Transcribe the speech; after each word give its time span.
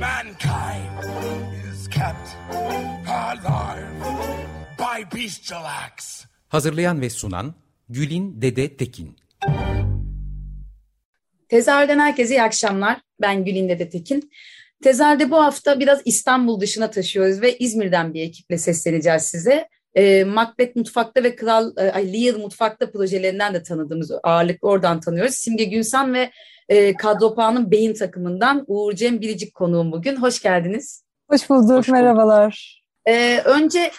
Mankind 0.00 1.04
is 1.72 1.88
kept 1.88 2.28
alive 3.08 3.88
by 4.78 5.16
bestial 5.16 5.64
acts. 5.64 6.24
Hazırlayan 6.48 7.00
ve 7.00 7.10
sunan 7.10 7.54
Gülin 7.88 8.42
Dede 8.42 8.76
Tekin. 8.76 9.16
Tezahürden 11.48 11.98
herkese 11.98 12.34
iyi 12.34 12.42
akşamlar. 12.42 13.00
Ben 13.20 13.44
Gülin 13.44 13.68
Dede 13.68 13.88
Tekin. 13.88 14.30
Tezahürde 14.82 15.30
bu 15.30 15.36
hafta 15.44 15.80
biraz 15.80 16.02
İstanbul 16.04 16.60
dışına 16.60 16.90
taşıyoruz 16.90 17.40
ve 17.40 17.58
İzmir'den 17.58 18.14
bir 18.14 18.22
ekiple 18.22 18.58
sesleneceğiz 18.58 19.22
size. 19.22 19.68
E, 19.96 20.24
Macbeth 20.24 20.76
Mutfak'ta 20.76 21.22
ve 21.22 21.36
Kral 21.36 21.72
e, 21.76 22.12
Lear 22.12 22.34
Mutfak'ta 22.34 22.90
projelerinden 22.90 23.54
de 23.54 23.62
tanıdığımız 23.62 24.10
ağırlıklı 24.22 24.68
oradan 24.68 25.00
tanıyoruz. 25.00 25.34
Simge 25.34 25.64
Günsan 25.64 26.14
ve 26.14 26.30
e, 26.68 26.94
Kadropa'nın 26.96 27.70
beyin 27.70 27.94
takımından 27.94 28.64
Uğur 28.66 28.92
Cem 28.92 29.20
Biricik 29.20 29.54
konuğum 29.54 29.92
bugün. 29.92 30.16
Hoş 30.16 30.42
geldiniz. 30.42 31.04
Hoş 31.30 31.50
bulduk, 31.50 31.62
Hoş 31.70 31.88
bulduk. 31.88 31.88
merhabalar. 31.88 32.82
E, 33.06 33.40
önce 33.44 33.90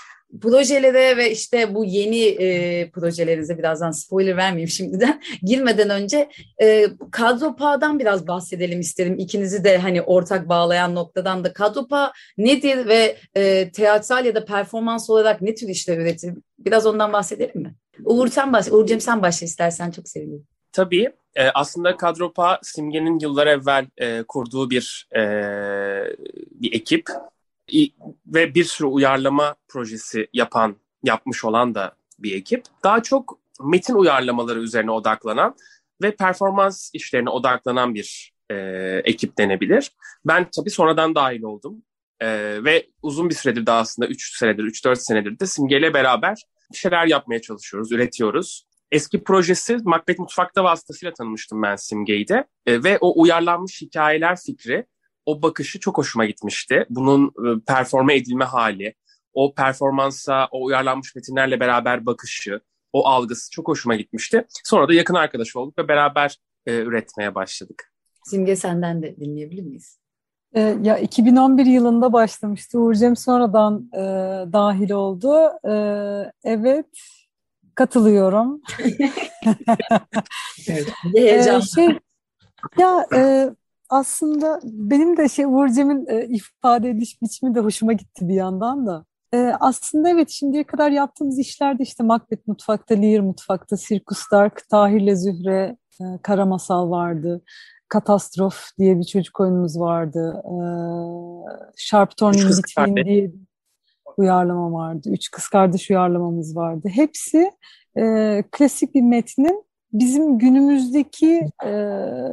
projelere 0.42 1.17
ve 1.17 1.31
işte 1.31 1.75
bu 1.75 1.86
yeni 1.86 2.25
e, 2.25 2.89
projelerinize 2.89 3.58
birazdan 3.58 3.92
spoiler 3.92 4.38
vermeyeyim 4.38 4.69
şimdiden 4.69 5.22
girmeden 5.42 5.89
önce 5.89 6.30
e, 6.61 6.88
Kadropa'dan 7.11 8.00
biraz 8.00 8.28
bahsedelim 8.28 8.80
isterim. 8.80 9.16
İkinizi 9.19 9.64
de 9.64 9.78
hani 9.78 10.02
ortak 10.02 10.50
bağlayan 10.50 10.95
noktadan 10.95 11.44
da 11.44 11.53
Kadropa 11.53 12.11
nedir 12.38 12.88
ve 12.88 13.17
e, 13.36 13.72
teatral 13.72 14.25
ya 14.25 14.36
da 14.36 14.45
performans 14.45 15.09
olarak 15.09 15.42
ne 15.42 15.56
tür 15.56 15.67
işler 15.67 15.97
üretir? 15.97 16.34
Biraz 16.59 16.86
ondan 16.86 17.14
bahsedelim 17.14 17.62
mi? 17.62 17.75
Uğur 18.03 18.28
sen 18.28 18.53
başla, 18.53 18.78
Uğurcem 18.78 19.02
sen 19.02 19.22
başla 19.22 19.45
istersen 19.45 19.91
çok 19.91 20.09
sevinirim. 20.09 20.47
Tabii. 20.72 21.09
E, 21.36 21.50
aslında 21.50 21.97
Kadropa 21.97 22.59
Simge'nin 22.64 23.19
yıllar 23.19 23.47
evvel 23.47 23.88
e, 23.97 24.23
kurduğu 24.23 24.69
bir 24.69 25.08
e, 25.16 25.22
bir 26.52 26.73
ekip 26.73 27.09
ve 28.28 28.56
bir 28.56 28.64
sürü 28.64 28.88
uyarlama 28.88 29.56
projesi 29.68 30.28
yapan, 30.34 30.78
yapmış 31.04 31.46
olan 31.46 31.76
da 31.76 31.96
bir 32.20 32.36
ekip. 32.36 32.64
Daha 32.84 33.04
çok 33.04 33.40
metin 33.64 33.96
uyarlamaları 33.96 34.59
üzerine 34.59 34.92
odaklanan 34.92 35.56
ve 36.02 36.16
performans 36.16 36.90
işlerine 36.94 37.30
odaklanan 37.30 37.96
bir 37.96 38.34
e, 38.50 38.56
ekip 39.04 39.38
denebilir. 39.38 39.92
Ben 40.26 40.48
tabii 40.56 40.70
sonradan 40.70 41.16
dahil 41.16 41.42
oldum. 41.42 41.84
E, 42.20 42.28
ve 42.64 42.88
uzun 43.02 43.30
bir 43.30 43.36
süredir 43.36 43.66
de 43.66 43.72
aslında 43.72 44.08
3 44.08 44.38
senedir, 44.38 44.64
3-4 44.64 44.96
senedir 44.96 45.40
de 45.40 45.46
Simge 45.46 45.94
beraber 45.94 46.38
bir 46.72 46.78
şeyler 46.78 47.08
yapmaya 47.08 47.42
çalışıyoruz, 47.42 47.92
üretiyoruz. 47.92 48.68
Eski 48.92 49.24
projesi 49.24 49.78
Macbeth 49.84 50.20
Mutfak'ta 50.20 50.64
vasıtasıyla 50.64 51.14
tanımıştım 51.14 51.62
ben 51.62 51.76
Simge'yi 51.76 52.28
de. 52.28 52.46
E, 52.66 52.84
ve 52.84 52.98
o 53.02 53.22
uyarlanmış 53.22 53.81
hikayeler 53.81 54.38
fikri 54.46 54.86
o 55.28 55.42
bakışı 55.42 55.80
çok 55.80 55.97
hoşuma 55.97 56.25
gitmişti. 56.25 56.86
Bunun 56.89 57.28
e, 57.28 57.59
performe 57.67 58.16
edilme 58.16 58.45
hali, 58.45 58.96
o 59.34 59.53
performansa, 59.53 60.47
o 60.52 60.63
uyarlanmış 60.63 61.16
metinlerle 61.16 61.59
beraber 61.59 62.06
bakışı, 62.06 62.62
o 62.94 63.07
algısı 63.07 63.52
çok 63.52 63.68
hoşuma 63.68 63.96
gitmişti. 63.96 64.46
Sonra 64.63 64.88
da 64.88 64.94
yakın 64.94 65.13
arkadaş 65.13 65.56
olduk 65.56 65.78
ve 65.78 65.88
beraber 65.88 66.38
e, 66.66 66.75
üretmeye 66.75 67.35
başladık. 67.35 67.94
Simge 68.25 68.56
senden 68.56 69.02
de 69.02 69.18
dinleyebilir 69.18 69.63
miyiz? 69.63 70.00
E, 70.56 70.78
ya 70.81 70.97
2011 70.97 71.66
yılında 71.66 72.13
başlamıştı. 72.13 72.79
Uğurcem 72.79 73.16
sonradan 73.16 73.90
e, 73.94 74.00
dahil 74.53 74.91
oldu. 74.91 75.35
E, 75.69 75.73
evet, 76.44 76.85
katılıyorum. 77.75 78.62
evet, 80.68 80.88
heyecan. 81.16 81.59
E, 81.59 81.62
şey, 81.62 82.00
ya 82.78 83.06
e, 83.16 83.50
aslında 83.90 84.59
benim 84.64 85.18
de 85.18 85.30
şey 85.30 85.46
Uğur 85.46 85.68
Cem'in 85.68 86.06
e, 86.08 86.25
ifade 86.25 86.90
ediş 86.90 87.22
biçimi 87.22 87.56
de 87.56 87.59
hoşuma 87.59 87.94
gitti 87.94 88.28
bir 88.28 88.34
yandan 88.34 88.88
da. 88.88 89.06
E, 89.34 89.38
aslında 89.59 90.09
evet 90.09 90.30
şimdiye 90.30 90.64
kadar 90.64 90.92
yaptığımız 90.92 91.40
işlerde 91.40 91.84
işte 91.84 92.03
Macbeth 92.03 92.47
Mutfak'ta, 92.47 92.96
Lear 92.96 93.20
Mutfak'ta, 93.20 93.78
Sirkus 93.78 94.31
Dark, 94.31 94.70
Tahir'le 94.70 95.16
Zühre, 95.16 95.78
e, 96.02 96.03
Kara 96.24 96.46
Masal 96.46 96.90
vardı. 96.90 97.42
Katastrof 97.90 98.64
diye 98.80 99.00
bir 99.00 99.03
çocuk 99.03 99.40
oyunumuz 99.40 99.80
vardı. 99.80 100.44
E, 100.46 100.56
Sharp 101.78 102.18
Turning 102.18 102.50
Between 102.58 103.06
diye 103.06 103.31
uyarlama 104.18 104.72
vardı. 104.72 105.09
Üç 105.12 105.31
Kız 105.31 105.47
Kardeş 105.47 105.92
uyarlamamız 105.92 106.56
vardı. 106.56 106.90
Hepsi 106.92 107.52
e, 107.97 108.44
klasik 108.52 108.96
bir 108.96 109.02
metnin 109.02 109.66
bizim 109.94 110.38
günümüzdeki 110.38 111.42
e, 111.64 111.72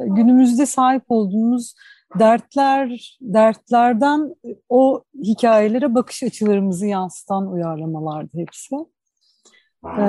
günümüzde 0.05 0.65
sahip 0.65 1.03
olduğumuz 1.09 1.75
dertler 2.19 3.17
dertlerden 3.21 4.35
o 4.69 5.03
hikayelere 5.23 5.95
bakış 5.95 6.23
açılarımızı 6.23 6.85
yansıtan 6.85 7.51
uyarlamalardı 7.51 8.37
hepsi. 8.37 8.75
Ee, 9.85 10.01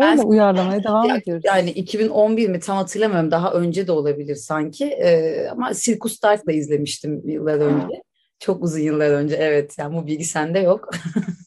öyle 0.00 0.22
uyarlamaya 0.22 0.84
devam 0.84 1.10
ediyoruz. 1.10 1.44
Yani 1.46 1.70
2011 1.70 2.48
mi 2.48 2.60
tam 2.60 2.76
hatırlamıyorum 2.76 3.30
daha 3.30 3.52
önce 3.52 3.86
de 3.86 3.92
olabilir 3.92 4.34
sanki 4.34 4.84
ee, 4.84 5.48
ama 5.48 5.74
Sirkus 5.74 6.22
Dark'la 6.22 6.52
izlemiştim 6.52 7.28
yıllar 7.28 7.60
önce. 7.60 8.02
Çok 8.38 8.62
uzun 8.62 8.80
yıllar 8.80 9.10
önce 9.10 9.34
evet 9.34 9.74
yani 9.78 9.96
bu 9.96 10.06
bilgi 10.06 10.24
sende 10.24 10.58
yok. 10.58 10.90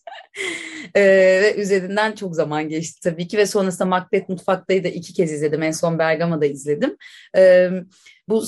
e, 0.95 1.01
ve 1.41 1.55
üzerinden 1.57 2.11
çok 2.11 2.35
zaman 2.35 2.69
geçti 2.69 2.99
tabii 3.03 3.27
ki 3.27 3.37
ve 3.37 3.45
sonrasında 3.45 3.85
Macbeth 3.85 4.29
Mutfak'tayı 4.29 4.83
da 4.83 4.87
iki 4.87 5.13
kez 5.13 5.31
izledim. 5.31 5.63
En 5.63 5.71
son 5.71 5.99
Bergama'da 5.99 6.45
izledim. 6.45 6.97
E, 7.37 7.69
bu 8.29 8.43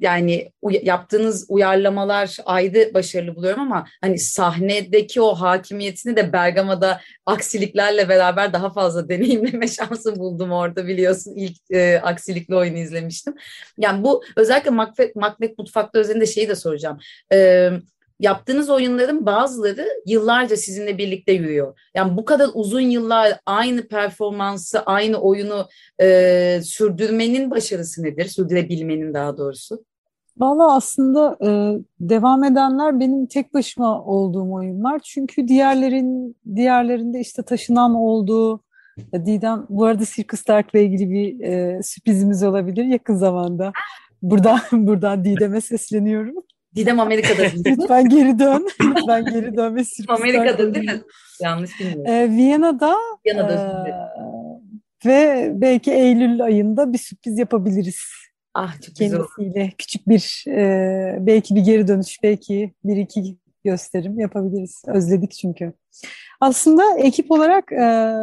yani 0.00 0.52
yaptığınız 0.82 1.46
uyarlamalar 1.48 2.36
ayrı 2.44 2.94
başarılı 2.94 3.36
buluyorum 3.36 3.60
ama 3.60 3.86
hani 4.00 4.18
sahnedeki 4.18 5.20
o 5.20 5.34
hakimiyetini 5.34 6.16
de 6.16 6.32
Bergama'da 6.32 7.00
aksiliklerle 7.26 8.08
beraber 8.08 8.52
daha 8.52 8.72
fazla 8.72 9.08
deneyimleme 9.08 9.68
şansı 9.68 10.16
buldum 10.16 10.52
orada 10.52 10.86
biliyorsun 10.86 11.34
ilk 11.36 11.56
e, 11.70 12.00
aksilikli 12.00 12.54
oyunu 12.54 12.78
izlemiştim. 12.78 13.34
Yani 13.78 14.04
bu 14.04 14.22
özellikle 14.36 14.70
Macbeth, 14.70 15.16
Macbeth 15.16 15.58
Mutfak'ta 15.58 16.00
üzerinde 16.00 16.26
şeyi 16.26 16.48
de 16.48 16.54
soracağım. 16.54 16.98
E, 17.32 17.70
yaptığınız 18.20 18.70
oyunların 18.70 19.26
bazıları 19.26 19.88
yıllarca 20.06 20.56
sizinle 20.56 20.98
birlikte 20.98 21.32
yürüyor. 21.32 21.78
Yani 21.94 22.16
bu 22.16 22.24
kadar 22.24 22.48
uzun 22.54 22.80
yıllar 22.80 23.40
aynı 23.46 23.88
performansı, 23.88 24.80
aynı 24.80 25.16
oyunu 25.16 25.68
e, 26.00 26.60
sürdürmenin 26.64 27.50
başarısı 27.50 28.02
nedir? 28.02 28.24
Sürdürebilmenin 28.24 29.14
daha 29.14 29.38
doğrusu. 29.38 29.84
Valla 30.38 30.76
aslında 30.76 31.36
e, 31.44 31.48
devam 32.00 32.44
edenler 32.44 33.00
benim 33.00 33.26
tek 33.26 33.54
başıma 33.54 34.04
olduğum 34.04 34.52
oyunlar. 34.52 34.98
Çünkü 35.04 35.48
diğerlerin 35.48 36.36
diğerlerinde 36.56 37.20
işte 37.20 37.42
taşınan 37.42 37.94
olduğu 37.94 38.60
Didem 39.26 39.66
bu 39.68 39.84
arada 39.84 40.04
Circus 40.04 40.46
Dark'la 40.48 40.78
ilgili 40.78 41.10
bir 41.10 41.40
e, 41.40 41.82
sürprizimiz 41.82 42.42
olabilir 42.42 42.84
yakın 42.84 43.14
zamanda. 43.14 43.72
Buradan 44.22 44.60
buradan 44.72 45.24
Didem'e 45.24 45.60
sesleniyorum. 45.60 46.34
Didem 46.76 47.00
Amerika'da. 47.00 47.42
Lütfen 47.66 48.08
geri 48.08 48.38
dön. 48.38 48.68
Lütfen 48.82 49.24
geri 49.24 49.56
dön 49.56 49.76
ve 49.76 49.82
Amerika'da 50.08 50.74
değil 50.74 50.86
mi? 50.86 51.02
Yanlış 51.40 51.80
bilmiyorum. 51.80 52.06
Ee, 52.06 52.30
Viyana'da. 52.30 52.96
Viyana'da. 53.26 53.88
E, 55.04 55.08
ve 55.08 55.52
belki 55.54 55.92
Eylül 55.92 56.42
ayında 56.42 56.92
bir 56.92 56.98
sürpriz 56.98 57.38
yapabiliriz. 57.38 58.00
Ah 58.54 58.80
çok 58.80 58.96
Kendisiyle 58.96 59.48
güzel. 59.48 59.70
küçük 59.78 60.08
bir 60.08 60.44
e, 60.48 61.16
belki 61.20 61.54
bir 61.54 61.60
geri 61.60 61.88
dönüş, 61.88 62.22
belki 62.22 62.74
bir 62.84 62.96
iki 62.96 63.36
gösterim 63.64 64.20
yapabiliriz. 64.20 64.82
Özledik 64.86 65.32
çünkü. 65.32 65.72
Aslında 66.40 66.98
ekip 66.98 67.30
olarak 67.30 67.72
e, 67.72 68.14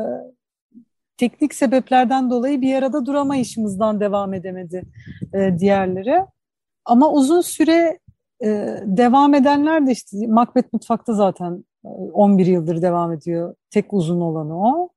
teknik 1.17 1.53
sebeplerden 1.53 2.29
dolayı 2.29 2.61
bir 2.61 2.75
arada 2.75 3.05
duramayışımızdan 3.05 3.99
devam 3.99 4.33
edemedi 4.33 4.83
e, 5.33 5.59
diğerleri. 5.59 6.19
Ama 6.85 7.11
uzun 7.11 7.41
süre 7.41 7.99
ee, 8.43 8.79
devam 8.85 9.33
edenler 9.33 9.87
de 9.87 9.91
işte 9.91 10.27
Macbeth 10.27 10.73
Mutfak'ta 10.73 11.13
zaten 11.13 11.65
11 11.83 12.47
e, 12.47 12.49
yıldır 12.49 12.81
devam 12.81 13.11
ediyor. 13.11 13.55
Tek 13.69 13.93
uzun 13.93 14.21
olanı 14.21 14.67
o. 14.67 14.89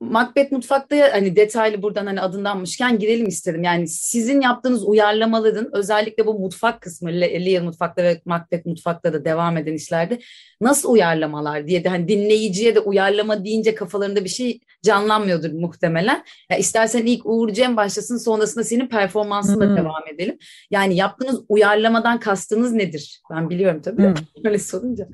Macbeth 0.00 0.52
Mutfak'ta 0.52 0.96
hani 1.12 1.36
detaylı 1.36 1.82
buradan 1.82 2.06
hani 2.06 2.20
adındanmışken 2.20 2.98
girelim 2.98 3.26
istedim. 3.28 3.62
Yani 3.62 3.88
sizin 3.88 4.40
yaptığınız 4.40 4.84
uyarlamaların 4.84 5.68
özellikle 5.72 6.26
bu 6.26 6.38
mutfak 6.38 6.80
kısmı 6.80 7.08
Lear 7.10 7.62
Mutfak'ta 7.62 8.02
ve 8.02 8.20
Macbeth 8.24 8.66
Mutfak'ta 8.66 9.12
da 9.12 9.24
devam 9.24 9.56
eden 9.56 9.74
işlerde 9.74 10.18
nasıl 10.60 10.92
uyarlamalar 10.92 11.66
diye 11.66 11.84
de 11.84 11.88
hani 11.88 12.08
dinleyiciye 12.08 12.74
de 12.74 12.80
uyarlama 12.80 13.44
deyince 13.44 13.74
kafalarında 13.74 14.24
bir 14.24 14.28
şey 14.28 14.60
canlanmıyordur 14.82 15.52
muhtemelen. 15.52 16.24
Ya 16.50 16.58
istersen 16.58 17.06
ilk 17.06 17.26
Uğur 17.26 17.52
Cem 17.52 17.76
başlasın 17.76 18.16
sonrasında 18.16 18.64
senin 18.64 18.86
performansınla 18.86 19.66
hmm. 19.66 19.76
devam 19.76 20.08
edelim. 20.14 20.38
Yani 20.70 20.96
yaptığınız 20.96 21.40
uyarlamadan 21.48 22.20
kastınız 22.20 22.72
nedir? 22.72 23.20
Ben 23.30 23.50
biliyorum 23.50 23.82
tabii. 23.82 24.02
Hmm. 24.02 24.14
Öyle 24.44 24.58
sorunca. 24.58 25.08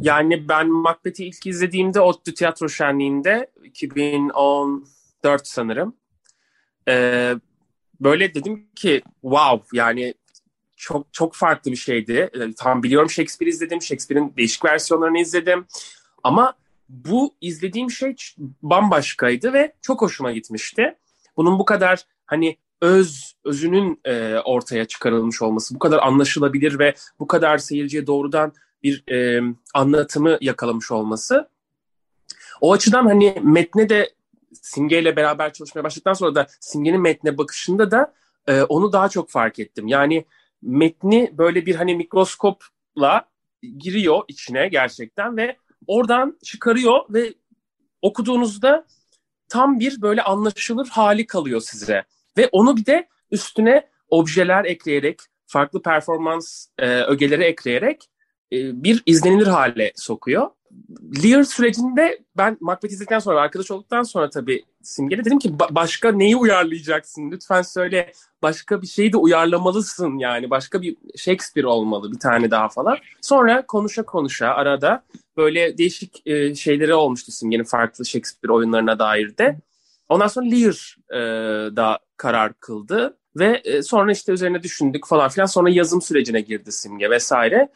Yani 0.00 0.48
ben 0.48 0.68
Macbeth'i 0.68 1.24
ilk 1.24 1.46
izlediğimde 1.46 2.00
ODTÜ 2.00 2.34
Tiyatro 2.34 2.68
Şenliği'nde 2.68 3.50
2014 3.64 5.46
sanırım. 5.48 5.96
Ee, 6.88 7.34
böyle 8.00 8.34
dedim 8.34 8.66
ki 8.74 9.02
wow 9.22 9.76
yani 9.76 10.14
çok 10.76 11.12
çok 11.12 11.34
farklı 11.34 11.70
bir 11.70 11.76
şeydi. 11.76 12.30
Ee, 12.34 12.52
tam 12.56 12.82
biliyorum 12.82 13.10
Shakespeare 13.10 13.50
izledim. 13.50 13.82
Shakespeare'in 13.82 14.34
değişik 14.36 14.64
versiyonlarını 14.64 15.18
izledim. 15.18 15.66
Ama 16.22 16.54
bu 16.88 17.34
izlediğim 17.40 17.90
şey 17.90 18.16
bambaşkaydı 18.62 19.52
ve 19.52 19.72
çok 19.82 20.02
hoşuma 20.02 20.32
gitmişti. 20.32 20.94
Bunun 21.36 21.58
bu 21.58 21.64
kadar 21.64 22.04
hani 22.26 22.56
öz 22.80 23.34
özünün 23.44 24.00
e, 24.04 24.38
ortaya 24.44 24.84
çıkarılmış 24.84 25.42
olması, 25.42 25.74
bu 25.74 25.78
kadar 25.78 25.98
anlaşılabilir 25.98 26.78
ve 26.78 26.94
bu 27.20 27.26
kadar 27.26 27.58
seyirciye 27.58 28.06
doğrudan 28.06 28.52
bir 28.84 29.12
e, 29.12 29.42
anlatımı 29.74 30.38
yakalamış 30.40 30.90
olması. 30.90 31.48
O 32.60 32.72
açıdan 32.72 33.06
hani 33.06 33.36
metne 33.42 33.88
de 33.88 34.10
Simge 34.62 34.98
ile 34.98 35.16
beraber 35.16 35.52
çalışmaya 35.52 35.84
başladıktan 35.84 36.12
sonra 36.12 36.34
da 36.34 36.46
Simge'nin 36.60 37.00
metne 37.00 37.38
bakışında 37.38 37.90
da 37.90 38.14
e, 38.46 38.62
onu 38.62 38.92
daha 38.92 39.08
çok 39.08 39.30
fark 39.30 39.58
ettim. 39.58 39.88
Yani 39.88 40.24
metni 40.62 41.30
böyle 41.32 41.66
bir 41.66 41.74
hani 41.74 41.96
mikroskopla 41.96 43.28
giriyor 43.78 44.22
içine 44.28 44.68
gerçekten 44.68 45.36
ve 45.36 45.56
oradan 45.86 46.38
çıkarıyor 46.42 47.00
ve 47.10 47.34
okuduğunuzda 48.02 48.86
tam 49.48 49.80
bir 49.80 50.02
böyle 50.02 50.22
anlaşılır 50.22 50.88
hali 50.88 51.26
kalıyor 51.26 51.60
size. 51.60 52.04
Ve 52.36 52.48
onu 52.52 52.76
bir 52.76 52.86
de 52.86 53.08
üstüne 53.30 53.88
objeler 54.08 54.64
ekleyerek, 54.64 55.20
farklı 55.46 55.82
performans 55.82 56.66
e, 56.78 56.86
ögeleri 56.86 57.42
ekleyerek 57.42 58.10
bir 58.72 59.02
izlenilir 59.06 59.46
hale 59.46 59.92
sokuyor. 59.96 60.50
Lear 61.24 61.42
sürecinde 61.42 62.18
ben 62.36 62.56
Macbeth 62.60 62.92
izledikten 62.92 63.18
sonra 63.18 63.40
arkadaş 63.40 63.70
olduktan 63.70 64.02
sonra 64.02 64.30
tabii 64.30 64.64
Simge'de 64.82 65.24
dedim 65.24 65.38
ki 65.38 65.48
ba- 65.48 65.74
başka 65.74 66.12
neyi 66.12 66.36
uyarlayacaksın? 66.36 67.30
Lütfen 67.30 67.62
söyle 67.62 68.12
başka 68.42 68.82
bir 68.82 68.86
şeyi 68.86 69.12
de 69.12 69.16
uyarlamalısın 69.16 70.18
yani 70.18 70.50
başka 70.50 70.82
bir 70.82 70.96
Shakespeare 71.16 71.66
olmalı 71.66 72.12
bir 72.12 72.18
tane 72.18 72.50
daha 72.50 72.68
falan. 72.68 72.98
Sonra 73.20 73.66
konuşa 73.66 74.02
konuşa 74.02 74.48
arada 74.48 75.04
böyle 75.36 75.78
değişik 75.78 76.26
e, 76.26 76.54
şeyleri 76.54 76.94
olmuştu 76.94 77.32
Simge'nin 77.32 77.64
farklı 77.64 78.06
Shakespeare 78.06 78.52
oyunlarına 78.52 78.98
dair 78.98 79.38
de. 79.38 79.56
Ondan 80.08 80.26
sonra 80.26 80.46
Lear 80.46 80.96
e, 81.10 81.16
da 81.76 81.98
karar 82.16 82.52
kıldı 82.54 83.16
ve 83.36 83.62
e, 83.64 83.82
sonra 83.82 84.12
işte 84.12 84.32
üzerine 84.32 84.62
düşündük 84.62 85.06
falan 85.06 85.28
filan. 85.28 85.46
Sonra 85.46 85.70
yazım 85.70 86.02
sürecine 86.02 86.40
girdi 86.40 86.72
Simge 86.72 87.10
vesaire. 87.10 87.68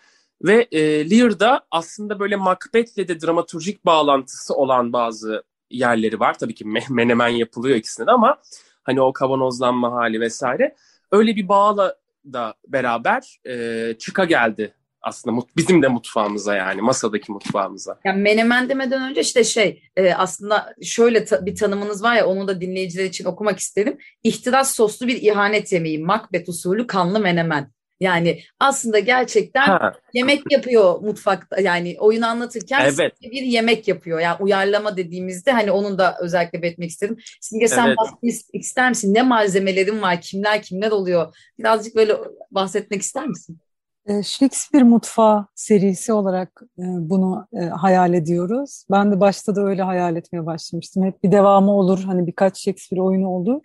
Ve 0.42 0.68
e, 0.72 1.10
Lear'da 1.10 1.66
aslında 1.70 2.20
böyle 2.20 2.36
Macbeth'le 2.36 3.08
de 3.08 3.20
dramaturjik 3.20 3.86
bağlantısı 3.86 4.54
olan 4.54 4.92
bazı 4.92 5.42
yerleri 5.70 6.20
var. 6.20 6.38
Tabii 6.38 6.54
ki 6.54 6.64
menemen 6.90 7.28
yapılıyor 7.28 7.76
ikisinde 7.76 8.06
de 8.06 8.10
ama 8.10 8.42
hani 8.82 9.00
o 9.00 9.12
kavanozlanma 9.12 9.92
hali 9.92 10.20
vesaire. 10.20 10.74
Öyle 11.12 11.36
bir 11.36 11.48
bağla 11.48 11.96
da 12.32 12.54
beraber 12.68 13.40
e, 13.46 13.94
çıka 13.98 14.24
geldi 14.24 14.74
aslında 15.02 15.42
bizim 15.56 15.82
de 15.82 15.88
mutfağımıza 15.88 16.54
yani 16.54 16.82
masadaki 16.82 17.32
mutfağımıza. 17.32 17.98
Yani 18.04 18.22
menemen 18.22 18.68
demeden 18.68 19.10
önce 19.10 19.20
işte 19.20 19.44
şey 19.44 19.82
e, 19.96 20.14
aslında 20.14 20.74
şöyle 20.82 21.24
ta, 21.24 21.46
bir 21.46 21.56
tanımınız 21.56 22.02
var 22.02 22.16
ya 22.16 22.26
onu 22.26 22.48
da 22.48 22.60
dinleyiciler 22.60 23.04
için 23.04 23.24
okumak 23.24 23.58
isterim. 23.58 23.98
İhtiras 24.22 24.74
soslu 24.74 25.06
bir 25.06 25.22
ihanet 25.22 25.72
yemeği 25.72 26.04
Macbeth 26.04 26.48
usulü 26.48 26.86
kanlı 26.86 27.20
menemen. 27.20 27.72
Yani 28.00 28.40
aslında 28.60 28.98
gerçekten 28.98 29.66
ha. 29.66 29.92
yemek 30.14 30.52
yapıyor 30.52 31.00
mutfakta 31.00 31.60
yani 31.60 31.96
oyunu 31.98 32.26
anlatırken 32.26 32.80
evet. 32.84 33.12
bir 33.22 33.42
yemek 33.42 33.88
yapıyor. 33.88 34.20
Yani 34.20 34.36
uyarlama 34.40 34.96
dediğimizde 34.96 35.52
hani 35.52 35.70
onun 35.70 35.98
da 35.98 36.16
özellikle 36.20 36.62
belirtmek 36.62 36.90
istedim. 36.90 37.16
Simge 37.40 37.68
sen 37.68 37.86
evet. 37.86 37.96
bahsetmek 37.98 38.64
ister 38.64 38.88
misin? 38.88 39.14
Ne 39.14 39.22
malzemelerin 39.22 40.02
var? 40.02 40.20
Kimler 40.20 40.62
kimler 40.62 40.90
oluyor? 40.90 41.36
Birazcık 41.58 41.96
böyle 41.96 42.16
bahsetmek 42.50 43.02
ister 43.02 43.26
misin? 43.26 43.58
Ee, 44.06 44.22
Shakespeare 44.22 44.84
Mutfağı 44.84 45.46
serisi 45.54 46.12
olarak 46.12 46.62
e, 46.78 46.84
bunu 46.84 47.46
e, 47.52 47.64
hayal 47.64 48.14
ediyoruz. 48.14 48.84
Ben 48.90 49.12
de 49.12 49.20
başta 49.20 49.56
da 49.56 49.64
öyle 49.64 49.82
hayal 49.82 50.16
etmeye 50.16 50.46
başlamıştım. 50.46 51.04
Hep 51.04 51.24
bir 51.24 51.32
devamı 51.32 51.72
olur, 51.72 52.04
hani 52.04 52.26
birkaç 52.26 52.58
Shakespeare 52.58 53.02
oyunu 53.02 53.28
olur. 53.28 53.60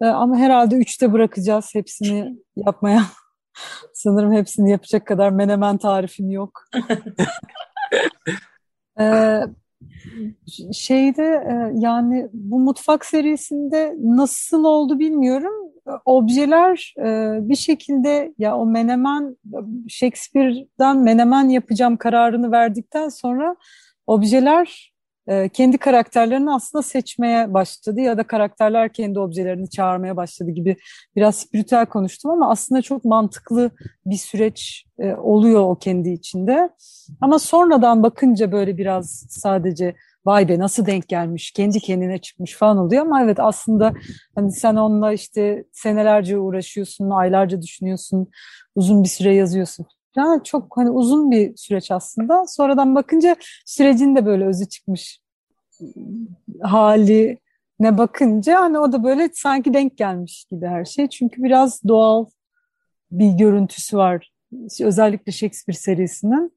Ama 0.00 0.36
herhalde 0.36 0.76
üçte 0.76 1.12
bırakacağız 1.12 1.70
hepsini 1.74 2.36
yapmaya. 2.56 3.02
Sanırım 3.94 4.32
hepsini 4.32 4.70
yapacak 4.70 5.06
kadar 5.06 5.30
menemen 5.30 5.78
tarifim 5.78 6.30
yok. 6.30 6.64
ee, 9.00 9.40
şeyde 10.72 11.22
e, 11.22 11.72
yani 11.74 12.28
bu 12.32 12.58
mutfak 12.58 13.04
serisinde 13.04 13.94
nasıl 14.02 14.64
oldu 14.64 14.98
bilmiyorum. 14.98 15.52
Objeler 16.04 16.94
e, 16.98 17.38
bir 17.48 17.56
şekilde 17.56 18.34
ya 18.38 18.56
o 18.56 18.66
menemen 18.66 19.36
Shakespeare'dan 19.88 20.98
menemen 20.98 21.48
yapacağım 21.48 21.96
kararını 21.96 22.52
verdikten 22.52 23.08
sonra 23.08 23.56
objeler 24.06 24.93
e, 25.28 25.48
kendi 25.48 25.78
karakterlerini 25.78 26.52
aslında 26.52 26.82
seçmeye 26.82 27.54
başladı 27.54 28.00
ya 28.00 28.18
da 28.18 28.22
karakterler 28.22 28.92
kendi 28.92 29.18
objelerini 29.20 29.70
çağırmaya 29.70 30.16
başladı 30.16 30.50
gibi 30.50 30.76
biraz 31.16 31.36
spiritüel 31.36 31.86
konuştum 31.86 32.30
ama 32.30 32.50
aslında 32.50 32.82
çok 32.82 33.04
mantıklı 33.04 33.70
bir 34.06 34.16
süreç 34.16 34.84
e, 34.98 35.14
oluyor 35.14 35.60
o 35.60 35.78
kendi 35.78 36.10
içinde. 36.10 36.70
Ama 37.20 37.38
sonradan 37.38 38.02
bakınca 38.02 38.52
böyle 38.52 38.78
biraz 38.78 39.26
sadece 39.30 39.94
vay 40.26 40.48
be 40.48 40.58
nasıl 40.58 40.86
denk 40.86 41.08
gelmiş, 41.08 41.50
kendi 41.50 41.80
kendine 41.80 42.18
çıkmış 42.18 42.54
falan 42.56 42.78
oluyor 42.78 43.02
ama 43.02 43.22
evet 43.22 43.40
aslında 43.40 43.92
hani 44.34 44.52
sen 44.52 44.76
onunla 44.76 45.12
işte 45.12 45.64
senelerce 45.72 46.38
uğraşıyorsun, 46.38 47.10
aylarca 47.10 47.62
düşünüyorsun, 47.62 48.30
uzun 48.74 49.02
bir 49.02 49.08
süre 49.08 49.34
yazıyorsun 49.34 49.86
yani 50.16 50.44
çok 50.44 50.76
hani 50.76 50.90
uzun 50.90 51.30
bir 51.30 51.56
süreç 51.56 51.90
aslında. 51.90 52.46
Sonradan 52.46 52.94
bakınca 52.94 53.36
sürecin 53.66 54.16
de 54.16 54.26
böyle 54.26 54.46
özü 54.46 54.68
çıkmış 54.68 55.20
hali 56.62 57.38
ne 57.80 57.98
bakınca 57.98 58.60
hani 58.60 58.78
o 58.78 58.92
da 58.92 59.04
böyle 59.04 59.30
sanki 59.34 59.74
denk 59.74 59.98
gelmiş 59.98 60.44
gibi 60.50 60.66
her 60.66 60.84
şey. 60.84 61.08
Çünkü 61.08 61.42
biraz 61.42 61.84
doğal 61.88 62.26
bir 63.10 63.30
görüntüsü 63.30 63.96
var. 63.96 64.32
Özellikle 64.80 65.32
Shakespeare 65.32 65.78
serisinin. 65.78 66.52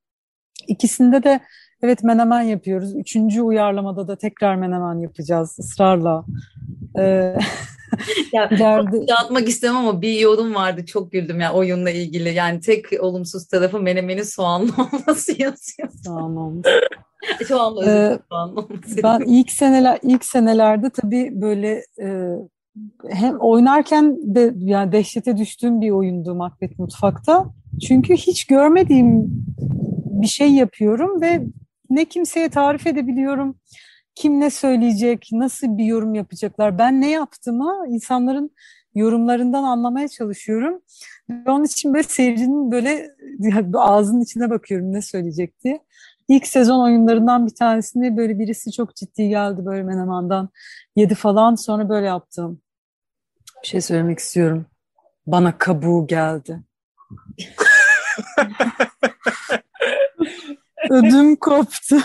İkisinde 0.67 1.23
de 1.23 1.39
evet 1.83 2.03
menemen 2.03 2.41
yapıyoruz. 2.41 2.95
Üçüncü 2.95 3.41
uyarlamada 3.41 4.07
da 4.07 4.15
tekrar 4.15 4.55
menemen 4.55 4.99
yapacağız 4.99 5.55
ısrarla. 5.59 6.25
Ee, 6.97 7.01
ya, 8.33 8.49
ileride... 8.49 9.07
Dağıtmak 9.07 9.49
istemem 9.49 9.75
ama 9.75 10.01
bir 10.01 10.19
yorum 10.19 10.55
vardı 10.55 10.85
çok 10.85 11.11
güldüm 11.11 11.39
ya 11.39 11.53
oyunla 11.53 11.89
ilgili. 11.89 12.33
Yani 12.33 12.59
tek 12.59 12.85
olumsuz 12.99 13.47
tarafı 13.47 13.79
menemenin 13.79 14.23
soğanlı 14.23 14.71
olması 14.93 15.31
yazıyor. 15.31 15.89
Soğanlı 16.05 16.39
olması. 16.39 16.69
An 17.51 17.77
ee, 17.87 18.19
ben 19.03 19.19
ilk 19.19 19.51
seneler 19.51 19.99
ilk 20.01 20.25
senelerde 20.25 20.89
tabii 20.89 21.31
böyle 21.33 21.83
e, 22.01 22.35
hem 23.09 23.39
oynarken 23.39 24.17
de 24.35 24.53
yani 24.57 24.91
dehşete 24.91 25.37
düştüğüm 25.37 25.81
bir 25.81 25.89
oyundu 25.89 26.35
Macbeth 26.35 26.79
Mutfak'ta. 26.79 27.45
Çünkü 27.87 28.13
hiç 28.13 28.45
görmediğim 28.45 29.27
bir 30.21 30.27
şey 30.27 30.51
yapıyorum 30.51 31.21
ve 31.21 31.41
ne 31.89 32.05
kimseye 32.05 32.49
tarif 32.49 32.87
edebiliyorum 32.87 33.55
kim 34.17 34.39
ne 34.39 34.49
söyleyecek, 34.49 35.29
nasıl 35.31 35.77
bir 35.77 35.85
yorum 35.85 36.15
yapacaklar, 36.15 36.77
ben 36.77 37.01
ne 37.01 37.09
yaptığımı 37.09 37.85
insanların 37.87 38.51
yorumlarından 38.95 39.63
anlamaya 39.63 40.07
çalışıyorum. 40.07 40.81
Onun 41.45 41.63
için 41.63 41.93
böyle 41.93 42.03
seyircinin 42.03 42.71
böyle 42.71 43.15
ağzının 43.73 44.21
içine 44.21 44.49
bakıyorum 44.49 44.93
ne 44.93 45.01
söyleyecek 45.01 45.63
diye. 45.63 45.83
İlk 46.27 46.47
sezon 46.47 46.83
oyunlarından 46.83 47.47
bir 47.47 47.55
tanesinde 47.55 48.17
böyle 48.17 48.39
birisi 48.39 48.71
çok 48.71 48.95
ciddi 48.95 49.29
geldi 49.29 49.65
böyle 49.65 49.83
Meneman'dan 49.83 50.49
yedi 50.95 51.15
falan 51.15 51.55
sonra 51.55 51.89
böyle 51.89 52.07
yaptım. 52.07 52.61
Bir 53.63 53.67
şey 53.67 53.81
söylemek 53.81 54.19
istiyorum. 54.19 54.65
Bana 55.27 55.57
kabuğu 55.57 56.07
geldi. 56.07 56.59
Ödüm 60.89 61.35
koptu. 61.35 61.95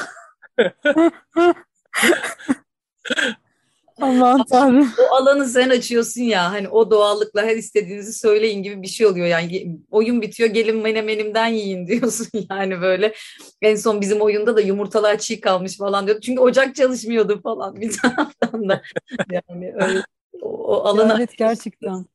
Aman 4.01 4.45
tanrım. 4.45 4.93
O 5.11 5.15
alanı 5.15 5.47
sen 5.47 5.71
açıyorsun 5.71 6.23
ya. 6.23 6.53
Hani 6.53 6.69
o 6.69 6.91
doğallıkla 6.91 7.43
her 7.43 7.57
istediğinizi 7.57 8.12
söyleyin 8.12 8.62
gibi 8.62 8.83
bir 8.83 8.87
şey 8.87 9.07
oluyor. 9.07 9.27
Yani 9.27 9.79
oyun 9.91 10.23
bitiyor 10.23 10.49
gelin 10.51 10.77
menemenimden 10.77 11.47
yiyin 11.47 11.87
diyorsun 11.87 12.29
yani 12.51 12.81
böyle. 12.81 13.15
En 13.62 13.77
son 13.77 14.01
bizim 14.01 14.21
oyunda 14.21 14.57
da 14.57 14.61
yumurtalar 14.61 15.19
çiğ 15.19 15.41
kalmış 15.41 15.79
falan 15.79 16.07
diyordu. 16.07 16.21
Çünkü 16.21 16.41
ocak 16.41 16.75
çalışmıyordu 16.75 17.41
falan 17.43 17.77
bir 17.77 17.93
taraftan 18.03 18.69
da. 18.69 18.83
Yani 19.31 19.75
öyle. 19.75 20.03
O, 20.43 20.49
o 20.49 20.85
alanı 20.85 21.15
evet 21.19 21.37
gerçekten. 21.39 22.07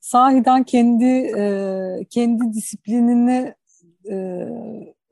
Sahiden 0.00 0.64
kendi 0.64 1.04
e, 1.38 1.44
kendi 2.10 2.54
disiplinini 2.54 3.54
e, 4.10 4.16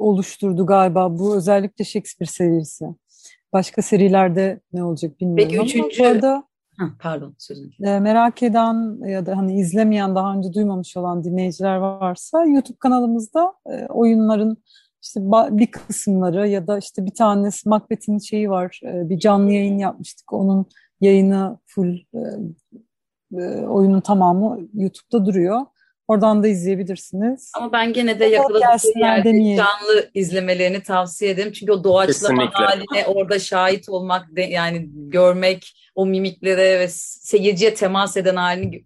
oluşturdu 0.00 0.66
galiba 0.66 1.18
bu 1.18 1.36
özellikle 1.36 1.84
Shakespeare 1.84 2.30
serisi. 2.30 2.84
Başka 3.52 3.82
serilerde 3.82 4.60
ne 4.72 4.84
olacak 4.84 5.20
bilmiyorum 5.20 5.44
Peki 5.48 5.58
ama 5.60 5.64
üçüncü- 5.66 6.02
bu 6.02 6.06
arada 6.06 6.44
Heh, 6.78 6.84
pardon 7.00 7.34
sözünü. 7.38 7.70
e, 7.82 8.00
merak 8.00 8.42
eden 8.42 9.06
ya 9.08 9.26
da 9.26 9.36
hani 9.36 9.60
izlemeyen 9.60 10.14
daha 10.14 10.34
önce 10.34 10.52
duymamış 10.52 10.96
olan 10.96 11.24
dinleyiciler 11.24 11.76
varsa 11.76 12.44
YouTube 12.44 12.76
kanalımızda 12.78 13.52
e, 13.66 13.86
oyunların 13.86 14.56
işte 15.02 15.20
bir 15.50 15.66
kısımları 15.66 16.48
ya 16.48 16.66
da 16.66 16.78
işte 16.78 17.06
bir 17.06 17.14
tanesi 17.14 17.68
Macbeth'in 17.68 18.18
şeyi 18.18 18.50
var 18.50 18.80
e, 18.84 19.08
bir 19.08 19.18
canlı 19.18 19.52
yayın 19.52 19.78
yapmıştık 19.78 20.32
onun 20.32 20.66
yayını 21.00 21.58
full 21.66 21.96
e, 22.14 22.20
e, 23.38 23.66
oyunun 23.66 24.00
tamamı 24.00 24.58
YouTube'da 24.74 25.26
duruyor. 25.26 25.60
Oradan 26.10 26.42
da 26.42 26.48
izleyebilirsiniz. 26.48 27.52
Ama 27.54 27.72
ben 27.72 27.92
gene 27.92 28.20
de 28.20 28.28
gelsinler, 28.28 29.16
yerde 29.16 29.28
deneyelim. 29.28 29.56
canlı 29.56 30.10
izlemelerini 30.14 30.82
tavsiye 30.82 31.30
ederim. 31.30 31.52
Çünkü 31.52 31.72
o 31.72 31.84
doğaçlama 31.84 32.42
Kesinlikle. 32.42 32.64
haline 32.64 33.06
orada 33.06 33.38
şahit 33.38 33.88
olmak, 33.88 34.36
de, 34.36 34.42
yani 34.42 34.88
görmek, 34.92 35.90
o 35.94 36.06
mimiklere 36.06 36.80
ve 36.80 36.88
seyirciye 36.88 37.74
temas 37.74 38.16
eden 38.16 38.36
halini 38.36 38.84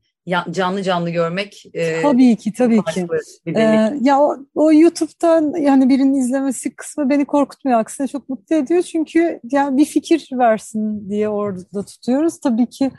canlı 0.50 0.82
canlı 0.82 1.10
görmek 1.10 1.64
e, 1.74 2.02
Tabii 2.02 2.36
ki 2.36 2.52
tabii 2.52 2.82
ki. 2.82 3.06
Ee, 3.46 3.92
ya 4.00 4.20
o, 4.20 4.36
o 4.54 4.72
YouTube'dan 4.72 5.54
yani 5.60 5.88
birinin 5.88 6.14
izlemesi 6.14 6.76
kısmı 6.76 7.10
beni 7.10 7.24
korkutmuyor. 7.24 7.80
Aksine 7.80 8.06
çok 8.06 8.28
mutlu 8.28 8.56
ediyor. 8.56 8.82
Çünkü 8.82 9.40
yani 9.52 9.76
bir 9.76 9.84
fikir 9.84 10.28
versin 10.32 11.10
diye 11.10 11.28
orada 11.28 11.84
tutuyoruz. 11.84 12.40
Tabii 12.40 12.66
ki 12.66 12.90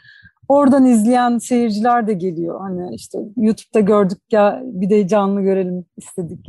oradan 0.48 0.86
izleyen 0.86 1.38
seyirciler 1.38 2.08
de 2.08 2.14
geliyor. 2.14 2.60
Hani 2.62 2.96
işte 2.96 3.18
YouTube'da 3.38 3.80
gördük 3.80 4.20
ya 4.32 4.62
bir 4.64 4.90
de 4.90 5.08
canlı 5.08 5.42
görelim 5.42 5.86
istedik 5.98 6.48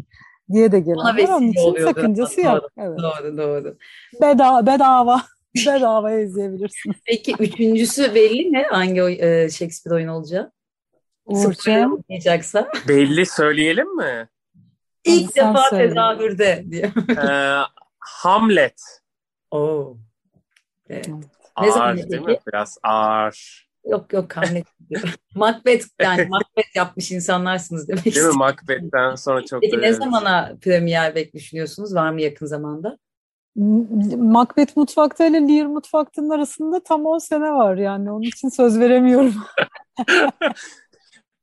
diye 0.52 0.72
de 0.72 0.80
gelen 0.80 0.96
Ona 0.96 1.16
vesile 1.16 1.60
oluyordur. 1.60 1.94
sakıncası 1.94 2.36
Doğru, 2.36 2.46
yok. 2.46 2.70
Evet. 2.78 2.98
Doğru 2.98 3.36
doğru. 3.36 3.76
Bedava, 4.20 4.66
bedava. 4.66 5.22
Bedavaya 5.66 6.20
izleyebilirsiniz. 6.20 6.96
Peki 7.06 7.34
üçüncüsü 7.38 8.14
belli 8.14 8.50
mi? 8.50 8.64
Hangi 8.70 9.00
e, 9.00 9.50
Shakespeare 9.50 9.94
oyunu 9.94 10.12
olacak? 10.12 10.52
Uğurcan. 11.26 11.92
olmayacaksa. 11.92 12.68
Belli 12.88 13.26
söyleyelim 13.26 13.96
mi? 13.96 14.28
İlk 15.04 15.32
sen 15.32 15.54
defa 15.54 15.70
söyle. 15.70 15.88
tezahürde 15.88 16.64
diye. 16.70 16.92
Ee, 17.10 17.56
Hamlet. 17.98 18.82
Oo. 19.50 19.96
Evet. 20.88 21.08
Ne 21.62 21.70
zaman 21.70 21.88
Ağır 21.88 22.10
değil 22.10 22.22
mi? 22.22 22.38
Biraz 22.46 22.78
ağır. 22.82 23.65
Yok 23.86 24.12
yok 24.12 24.36
Hamlet 24.36 24.66
diyorum. 24.90 25.10
Macbeth 25.34 25.86
yani 26.00 26.26
Macbeth 26.30 26.76
yapmış 26.76 27.10
insanlarsınız 27.10 27.88
demek 27.88 28.04
Değil 28.04 28.06
mi? 28.06 28.18
istiyorum. 28.18 28.38
Macbeth'ten 28.38 29.14
sonra 29.14 29.44
çok 29.44 29.62
Peki 29.62 29.80
ne 29.80 29.92
zamana 29.92 30.56
premier 30.62 31.14
bek 31.14 31.34
düşünüyorsunuz? 31.34 31.94
Var 31.94 32.10
mı 32.10 32.22
yakın 32.22 32.46
zamanda? 32.46 32.98
Macbeth 34.16 34.76
mutfakta 34.76 35.26
ile 35.26 35.48
Lear 35.48 35.66
mutfaktının 35.66 36.30
arasında 36.30 36.82
tam 36.82 37.06
10 37.06 37.18
sene 37.18 37.52
var 37.52 37.76
yani. 37.76 38.10
Onun 38.12 38.22
için 38.22 38.48
söz 38.48 38.78
veremiyorum. 38.78 39.34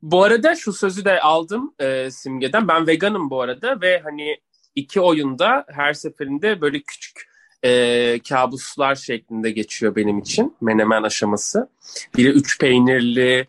Bu 0.02 0.24
arada 0.24 0.56
şu 0.56 0.74
sözü 0.74 1.06
de 1.06 1.22
aldım 1.22 1.76
e, 1.80 2.12
Simge'den. 2.12 2.68
Ben 2.68 2.88
veganım 2.88 3.30
bu 3.30 3.42
arada 3.42 3.82
ve 3.82 4.00
hani 4.00 4.38
iki 4.76 5.02
oyunda 5.02 5.66
her 5.68 5.94
seferinde 5.94 6.62
böyle 6.62 6.82
küçük 6.82 7.33
e, 7.64 8.20
kabuslar 8.30 8.96
şeklinde 8.96 9.52
geçiyor 9.52 9.96
benim 9.96 10.20
için 10.20 10.56
menemen 10.62 11.04
aşaması. 11.04 11.70
Biri 12.18 12.30
üç 12.30 12.60
peynirli, 12.60 13.48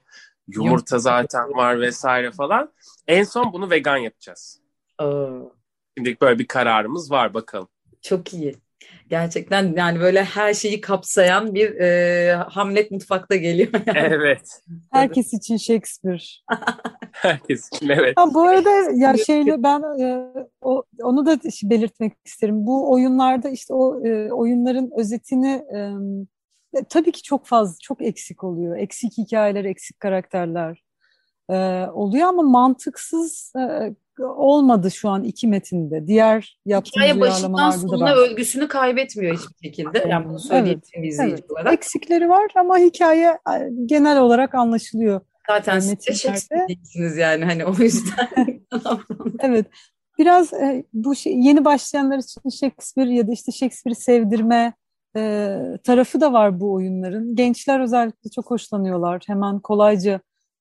yumurta 0.49 0.99
zaten 0.99 1.55
var 1.55 1.81
vesaire 1.81 2.31
falan. 2.31 2.71
En 3.09 3.25
son 3.25 3.53
bunu 3.53 3.71
vegan 3.71 3.97
yapacağız. 3.97 4.61
Oo, 5.03 5.53
Şimdilik 5.99 6.21
böyle 6.21 6.39
bir 6.39 6.47
kararımız 6.47 7.11
var 7.11 7.35
bakalım. 7.35 7.69
çok 8.03 8.35
iyi. 8.35 8.57
Gerçekten 9.09 9.75
yani 9.77 10.01
böyle 10.01 10.25
her 10.25 10.55
şeyi 10.55 10.81
kapsayan 10.81 11.55
bir 11.55 11.75
e, 11.81 12.35
Hamlet 12.35 12.91
mutfakta 12.91 13.37
geliyor. 13.37 13.69
Yani. 13.87 13.99
Evet. 13.99 14.61
Herkes 14.93 15.33
için 15.35 15.57
Shakespeare. 15.57 16.23
Herkes 17.13 17.69
için 17.73 17.89
evet. 17.89 18.13
Ha, 18.17 18.35
bu 18.35 18.43
arada 18.43 18.71
ya 18.95 19.17
şeyle 19.17 19.63
ben 19.63 19.83
e, 20.01 20.33
onu 21.05 21.27
da 21.27 21.39
belirtmek 21.63 22.13
isterim. 22.25 22.67
Bu 22.67 22.93
oyunlarda 22.93 23.49
işte 23.49 23.75
o 23.75 24.07
e, 24.07 24.33
oyunların 24.33 24.91
özetini 24.97 25.65
e, 25.75 25.79
e, 26.79 26.85
tabii 26.89 27.13
ki 27.13 27.23
çok 27.23 27.47
fazla, 27.47 27.77
çok 27.83 28.03
eksik 28.03 28.45
oluyor. 28.45 28.77
Eksik 28.77 29.19
hikayeler, 29.19 29.65
eksik 29.65 30.01
karakterler 30.01 30.85
e, 31.51 31.55
oluyor 31.93 32.29
ama 32.29 32.43
mantıksız 32.43 33.53
e, 33.59 33.95
olmadı 34.23 34.91
şu 34.91 35.09
an 35.09 35.25
iki 35.25 35.49
metinde. 35.49 36.07
Diğer 36.07 36.59
yaptığımız 36.67 37.09
Hikaye 37.09 37.21
başından 37.21 37.71
sonuna 37.71 38.07
ben. 38.07 38.17
ölgüsünü 38.17 38.69
kaybetmiyor 38.69 39.37
hiçbir 39.37 39.69
şekilde. 39.69 40.07
Yani 40.09 40.29
bunu 40.29 40.39
tüm 40.95 41.05
izleyici 41.05 41.35
Evet. 41.35 41.51
olarak. 41.51 41.73
Eksikleri 41.73 42.29
var 42.29 42.53
ama 42.57 42.79
hikaye 42.79 43.29
e, 43.29 43.71
genel 43.87 44.21
olarak 44.21 44.55
anlaşılıyor. 44.55 45.21
Zaten 45.47 45.79
siz 45.79 46.07
de 46.07 46.15
Shakespeare'lisiniz 46.15 47.17
yani 47.17 47.45
hani 47.45 47.65
o 47.65 47.75
yüzden. 47.79 48.29
Evet. 49.41 49.67
Biraz 50.19 50.53
e, 50.53 50.85
bu 50.93 51.15
şey, 51.15 51.39
yeni 51.41 51.65
başlayanlar 51.65 52.19
için 52.19 52.51
Shakespeare 52.51 53.15
ya 53.15 53.29
da 53.29 53.33
işte 53.33 53.53
Shakespeare'i 53.53 53.97
sevdirme 54.01 54.73
e, 55.17 55.57
tarafı 55.85 56.21
da 56.21 56.33
var 56.33 56.61
bu 56.61 56.73
oyunların. 56.73 57.37
Gençler 57.37 57.81
özellikle 57.81 58.31
çok 58.31 58.51
hoşlanıyorlar. 58.51 59.23
Hemen 59.27 59.59
kolayca 59.61 60.21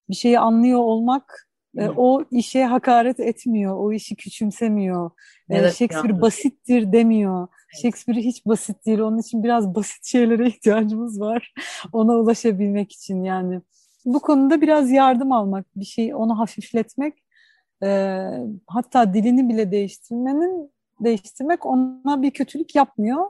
bir 0.10 0.16
şeyi 0.16 0.40
anlıyor 0.40 0.80
olmak 0.80 1.48
e, 1.78 1.90
o 1.90 2.24
işe 2.32 2.66
hakaret 2.66 3.20
etmiyor, 3.20 3.78
o 3.78 3.94
işi 3.94 4.16
küçümsemiyor. 4.16 5.12
E, 5.50 5.58
Evet, 5.58 5.74
Shakespeare 5.74 6.08
yalnız. 6.08 6.22
basittir 6.22 6.92
demiyor. 6.92 7.48
Evet. 7.48 7.82
Shakespeare 7.82 8.20
hiç 8.20 8.46
basit 8.46 8.86
değil. 8.86 9.00
Onun 9.00 9.18
için 9.18 9.44
biraz 9.44 9.76
basit 9.76 10.06
şeylere 10.06 10.48
ihtiyacımız 10.48 11.20
var. 11.20 11.54
Ona 11.94 12.16
ulaşabilmek 12.16 12.92
için 12.92 13.24
yani. 13.24 13.62
Bu 14.06 14.20
konuda 14.20 14.62
biraz 14.62 14.92
yardım 14.92 15.32
almak, 15.32 15.66
bir 15.76 15.86
şey 15.86 16.16
onu 16.16 16.40
hafifletmek 16.40 17.23
e, 17.84 17.88
hatta 18.68 19.14
dilini 19.14 19.50
bile 19.50 19.72
değiştirmenin 19.72 20.72
değiştirmek 21.00 21.66
ona 21.66 22.22
bir 22.22 22.32
kötülük 22.32 22.76
yapmıyor. 22.76 23.26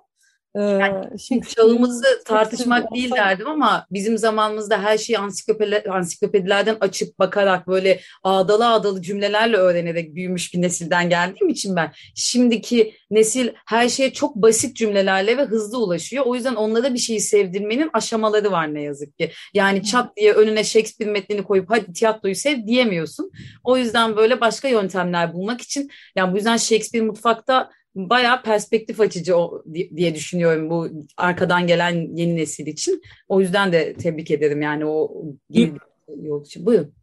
E, 0.55 0.59
Shakespeare'in 0.59 1.41
Çağımızı 1.55 2.23
tartışmak 2.25 2.93
değil 2.95 3.11
derdim 3.11 3.47
ama 3.47 3.87
bizim 3.91 4.17
zamanımızda 4.17 4.83
her 4.83 4.97
şeyi 4.97 5.19
ansiklopedi, 5.19 5.89
ansiklopedilerden 5.89 6.77
açıp 6.81 7.19
bakarak 7.19 7.67
böyle 7.67 7.99
ağdalı 8.23 8.67
ağdalı 8.67 9.01
cümlelerle 9.01 9.57
öğrenerek 9.57 10.15
büyümüş 10.15 10.53
bir 10.53 10.61
nesilden 10.61 11.09
geldiğim 11.09 11.49
için 11.49 11.75
ben 11.75 11.91
şimdiki 12.15 12.93
nesil 13.11 13.49
her 13.65 13.89
şeye 13.89 14.13
çok 14.13 14.35
basit 14.35 14.75
cümlelerle 14.75 15.37
ve 15.37 15.43
hızlı 15.43 15.83
ulaşıyor. 15.83 16.25
O 16.25 16.35
yüzden 16.35 16.55
onlara 16.55 16.93
bir 16.93 16.99
şeyi 16.99 17.19
sevdirmenin 17.19 17.89
aşamaları 17.93 18.51
var 18.51 18.73
ne 18.73 18.81
yazık 18.81 19.17
ki. 19.17 19.31
Yani 19.53 19.83
çat 19.83 20.17
diye 20.17 20.33
önüne 20.33 20.63
Shakespeare 20.63 21.11
metnini 21.11 21.43
koyup 21.43 21.69
hadi 21.69 21.93
tiyatroyu 21.93 22.35
sev 22.35 22.67
diyemiyorsun. 22.67 23.31
O 23.63 23.77
yüzden 23.77 24.15
böyle 24.17 24.41
başka 24.41 24.67
yöntemler 24.67 25.33
bulmak 25.33 25.61
için 25.61 25.89
yani 26.15 26.31
bu 26.33 26.35
yüzden 26.35 26.57
Shakespeare 26.57 27.05
mutfakta 27.05 27.69
bayağı 27.95 28.43
perspektif 28.43 28.99
açıcı 28.99 29.35
diye 29.73 30.15
düşünüyorum 30.15 30.69
bu 30.69 30.87
arkadan 31.17 31.67
gelen 31.67 32.15
yeni 32.15 32.35
nesil 32.35 32.67
için. 32.67 33.01
O 33.27 33.41
yüzden 33.41 33.71
de 33.71 33.93
tebrik 33.93 34.31
ederim 34.31 34.61
yani 34.61 34.85
o 34.85 35.23
yeni 35.49 35.73
yol 36.21 36.45
için. 36.45 36.65
Buyurun. 36.65 36.93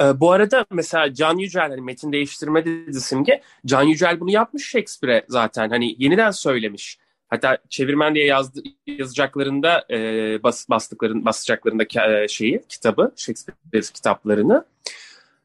Ee, 0.00 0.20
bu 0.20 0.32
arada 0.32 0.66
mesela 0.70 1.14
Can 1.14 1.36
Yücel 1.38 1.68
hani 1.68 1.80
metin 1.80 2.12
değiştirme 2.12 2.64
dedi 2.64 3.00
Simge. 3.00 3.42
Can 3.66 3.82
Yücel 3.82 4.20
bunu 4.20 4.30
yapmış 4.30 4.68
Shakespeare'e 4.68 5.24
zaten. 5.28 5.68
Hani 5.68 5.94
yeniden 5.98 6.30
söylemiş. 6.30 6.98
Hatta 7.28 7.58
çevirmen 7.68 8.14
diye 8.14 8.26
yazdı, 8.26 8.60
yazacaklarında 8.86 9.84
e, 9.90 9.96
bas, 10.42 10.68
bastıkların 10.68 11.24
basacaklarındaki 11.24 11.98
e, 12.00 12.28
şeyi 12.28 12.62
kitabı 12.68 13.12
Shakespeare 13.16 13.82
kitaplarını 13.94 14.64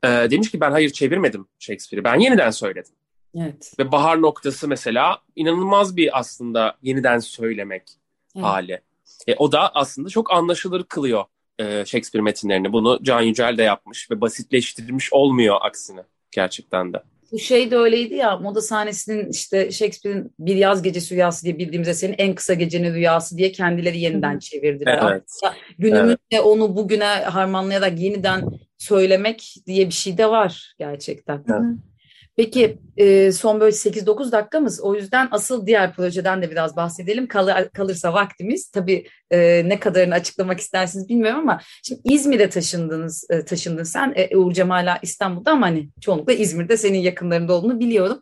e, 0.04 0.08
demiş 0.08 0.52
ki 0.52 0.62
ben 0.62 0.72
hayır 0.72 0.90
çevirmedim 0.90 1.48
Shakespeare'i. 1.60 2.04
Ben 2.04 2.20
yeniden 2.20 2.50
söyledim. 2.50 2.92
Evet. 3.38 3.74
Ve 3.80 3.92
bahar 3.92 4.22
noktası 4.22 4.68
mesela 4.68 5.18
inanılmaz 5.36 5.98
bir 5.98 6.20
aslında 6.20 6.78
yeniden 6.82 7.20
söylemek 7.20 7.84
Evet. 8.36 8.46
hali. 8.46 8.82
E, 9.28 9.36
o 9.36 9.52
da 9.52 9.76
aslında 9.76 10.10
çok 10.10 10.34
anlaşılır 10.34 10.84
kılıyor 10.84 11.26
e, 11.60 11.86
Shakespeare 11.86 12.24
metinlerini. 12.24 12.74
Bunu 12.74 13.00
Can 13.04 13.22
Yücel 13.22 13.58
de 13.58 13.64
yapmış 13.64 14.12
ve 14.12 14.22
basitleştirmiş 14.22 15.14
olmuyor 15.14 15.58
aksine 15.62 16.02
gerçekten 16.32 16.94
de. 16.94 16.98
Bu 17.32 17.40
şey 17.40 17.72
de 17.72 17.78
öyleydi 17.78 18.16
ya 18.16 18.38
moda 18.38 18.62
sahnesinin 18.62 19.30
işte 19.32 19.72
Shakespeare'in 19.72 20.32
bir 20.40 20.56
yaz 20.56 20.82
gecesi 20.82 21.16
rüyası 21.16 21.46
diye 21.46 21.60
bildiğimiz 21.60 21.88
eserin 21.88 22.16
en 22.18 22.36
kısa 22.36 22.54
gecenin 22.54 22.94
rüyası 22.94 23.38
diye 23.38 23.52
kendileri 23.52 24.00
yeniden 24.00 24.40
çevirdiler. 24.40 25.00
Evet. 25.04 25.24
Aslında 25.26 25.54
Günümüzde 25.80 26.42
onu 26.42 26.76
bugüne 26.76 27.06
harmanlayarak 27.06 28.00
yeniden 28.00 28.46
söylemek 28.78 29.56
diye 29.66 29.86
bir 29.86 29.94
şey 29.94 30.18
de 30.18 30.30
var 30.30 30.76
gerçekten. 30.80 31.44
Evet. 31.50 31.78
Peki 32.38 32.80
e, 32.98 33.32
son 33.32 33.60
böyle 33.60 33.72
8-9 33.76 34.32
dakikamız 34.32 34.82
o 34.82 34.96
yüzden 34.96 35.28
asıl 35.32 35.68
diğer 35.68 35.94
projeden 35.94 36.42
de 36.42 36.52
biraz 36.52 36.76
bahsedelim. 36.76 37.28
Kalır, 37.28 37.70
kalırsa 37.74 38.14
vaktimiz 38.14 38.70
tabii 38.72 39.08
e, 39.32 39.70
ne 39.70 39.80
kadarını 39.80 40.14
açıklamak 40.14 40.60
istersiniz 40.60 41.10
bilmiyorum 41.10 41.40
ama 41.40 41.62
şimdi 41.84 42.02
İzmir'e 42.04 42.50
taşındınız, 42.50 43.28
e, 43.30 43.46
taşındın 43.46 43.84
sen. 43.84 44.14
E, 44.16 44.38
Uğurcam 44.38 44.70
hala 44.70 45.00
İstanbul'da 45.02 45.52
ama 45.52 45.66
hani 45.66 45.90
çoğunlukla 46.02 46.34
İzmir'de 46.34 46.78
senin 46.78 47.00
yakınlarında 47.00 47.54
olduğunu 47.54 47.80
biliyorum. 47.80 48.22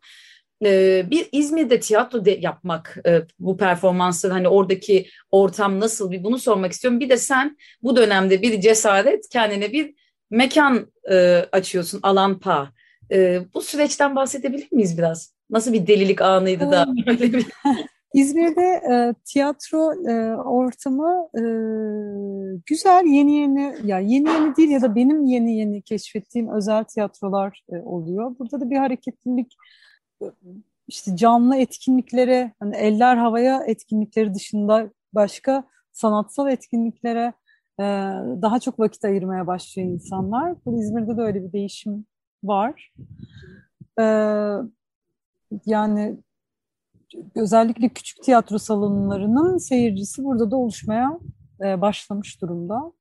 E, 0.65 1.03
bir 1.11 1.27
İzmir'de 1.31 1.79
tiyatro 1.79 2.25
de 2.25 2.31
yapmak 2.41 2.97
e, 3.07 3.21
bu 3.39 3.57
performansın 3.57 4.29
hani 4.29 4.47
oradaki 4.47 5.07
ortam 5.31 5.79
nasıl 5.79 6.11
bir 6.11 6.23
bunu 6.23 6.39
sormak 6.39 6.71
istiyorum. 6.71 6.99
Bir 6.99 7.09
de 7.09 7.17
sen 7.17 7.57
bu 7.83 7.95
dönemde 7.95 8.41
bir 8.41 8.61
cesaret 8.61 9.29
kendine 9.29 9.71
bir 9.71 9.93
mekan 10.29 10.91
e, 11.11 11.45
açıyorsun 11.51 11.99
Alan 12.03 12.39
Pa. 12.39 12.75
E, 13.11 13.41
bu 13.53 13.61
süreçten 13.61 14.15
bahsedebilir 14.15 14.67
miyiz 14.71 14.97
biraz? 14.97 15.35
Nasıl 15.49 15.73
bir 15.73 15.87
delilik 15.87 16.21
anıydı 16.21 16.71
da 16.71 16.87
bir... 17.07 17.45
İzmir'de 18.15 18.61
e, 18.61 19.13
tiyatro 19.25 20.09
e, 20.09 20.35
ortamı 20.35 21.29
e, 21.35 21.41
güzel, 22.65 23.05
yeni 23.05 23.35
yeni, 23.35 23.75
ya 23.83 23.99
yeni 23.99 24.29
yeni 24.29 24.55
değil 24.55 24.69
ya 24.69 24.81
da 24.81 24.95
benim 24.95 25.25
yeni 25.25 25.57
yeni 25.57 25.81
keşfettiğim 25.81 26.49
özel 26.49 26.83
tiyatrolar 26.83 27.63
e, 27.69 27.77
oluyor. 27.77 28.35
Burada 28.39 28.61
da 28.61 28.69
bir 28.69 28.77
hareketlilik, 28.77 29.55
e, 30.21 30.25
işte 30.87 31.15
canlı 31.15 31.55
etkinliklere, 31.55 32.53
hani 32.59 32.75
eller 32.75 33.17
havaya 33.17 33.63
etkinlikleri 33.63 34.33
dışında 34.33 34.89
başka 35.13 35.63
sanatsal 35.91 36.51
etkinliklere 36.51 37.33
e, 37.79 37.83
daha 38.41 38.59
çok 38.59 38.79
vakit 38.79 39.05
ayırmaya 39.05 39.47
başlıyor 39.47 39.89
insanlar. 39.89 40.55
Bu 40.65 40.79
İzmir'de 40.79 41.17
de 41.17 41.21
öyle 41.21 41.43
bir 41.43 41.51
değişim 41.51 42.05
var. 42.47 42.93
E, 43.99 44.05
yani 45.65 46.17
özellikle 47.35 47.89
küçük 47.89 48.23
tiyatro 48.23 48.57
salonlarının 48.57 49.57
seyircisi 49.57 50.23
burada 50.23 50.51
da 50.51 50.55
oluşmaya 50.55 51.19
e, 51.61 51.81
başlamış 51.81 52.41
durumda. 52.41 52.91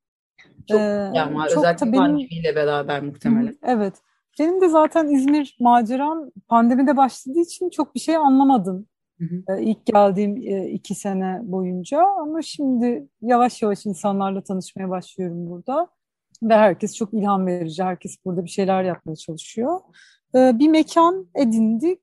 Çok 0.68 0.80
Ee, 0.80 1.10
yani 1.14 1.34
var. 1.34 1.48
çok 1.48 1.58
Özellikle 1.58 1.92
pandemiyle 1.92 2.56
beraber 2.56 3.02
muhtemelen. 3.02 3.54
Evet. 3.62 3.94
Benim 4.38 4.60
de 4.60 4.68
zaten 4.68 5.08
İzmir 5.08 5.56
maceram 5.60 6.30
pandemide 6.48 6.96
başladığı 6.96 7.40
için 7.40 7.70
çok 7.70 7.94
bir 7.94 8.00
şey 8.00 8.16
anlamadım. 8.16 8.86
Hı 9.18 9.24
hı. 9.24 9.58
Ee, 9.58 9.62
ilk 9.62 9.86
geldiğim 9.86 10.36
e, 10.36 10.70
iki 10.70 10.94
sene 10.94 11.40
boyunca 11.42 12.02
ama 12.20 12.42
şimdi 12.42 13.08
yavaş 13.20 13.62
yavaş 13.62 13.86
insanlarla 13.86 14.42
tanışmaya 14.42 14.90
başlıyorum 14.90 15.50
burada. 15.50 15.88
Ve 16.44 16.54
herkes 16.54 16.96
çok 16.96 17.14
ilham 17.14 17.46
verici. 17.46 17.82
Herkes 17.82 18.16
burada 18.24 18.44
bir 18.44 18.50
şeyler 18.50 18.84
yapmaya 18.84 19.16
çalışıyor. 19.16 19.80
Ee, 20.34 20.58
bir 20.58 20.68
mekan 20.68 21.26
edindik. 21.34 22.00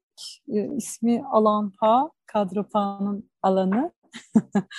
Ee, 0.54 0.76
ismi 0.76 1.24
Alan 1.32 1.72
Pa, 1.80 2.12
Kadropa'nın 2.26 3.30
alanı. 3.42 3.92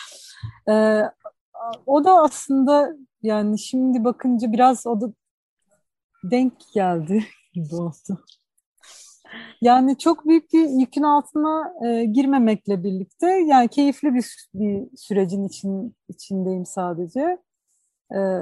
Ee, 0.69 1.02
o 1.87 2.04
da 2.04 2.23
aslında 2.23 2.97
yani 3.23 3.59
şimdi 3.59 4.04
bakınca 4.04 4.52
biraz 4.52 4.87
o 4.87 5.00
da 5.00 5.12
denk 6.25 6.52
geldi 6.75 7.25
gibi 7.52 7.75
oldu. 7.75 8.25
Yani 9.61 9.99
çok 9.99 10.26
büyük 10.26 10.52
bir 10.52 10.69
yükün 10.69 11.02
altına 11.02 11.75
e, 11.87 12.04
girmemekle 12.04 12.85
birlikte 12.85 13.26
yani 13.26 13.69
keyifli 13.69 14.14
bir, 14.14 14.49
bir 14.54 14.97
sürecin 14.97 15.45
için 15.45 15.97
içindeyim 16.09 16.66
sadece. 16.66 17.38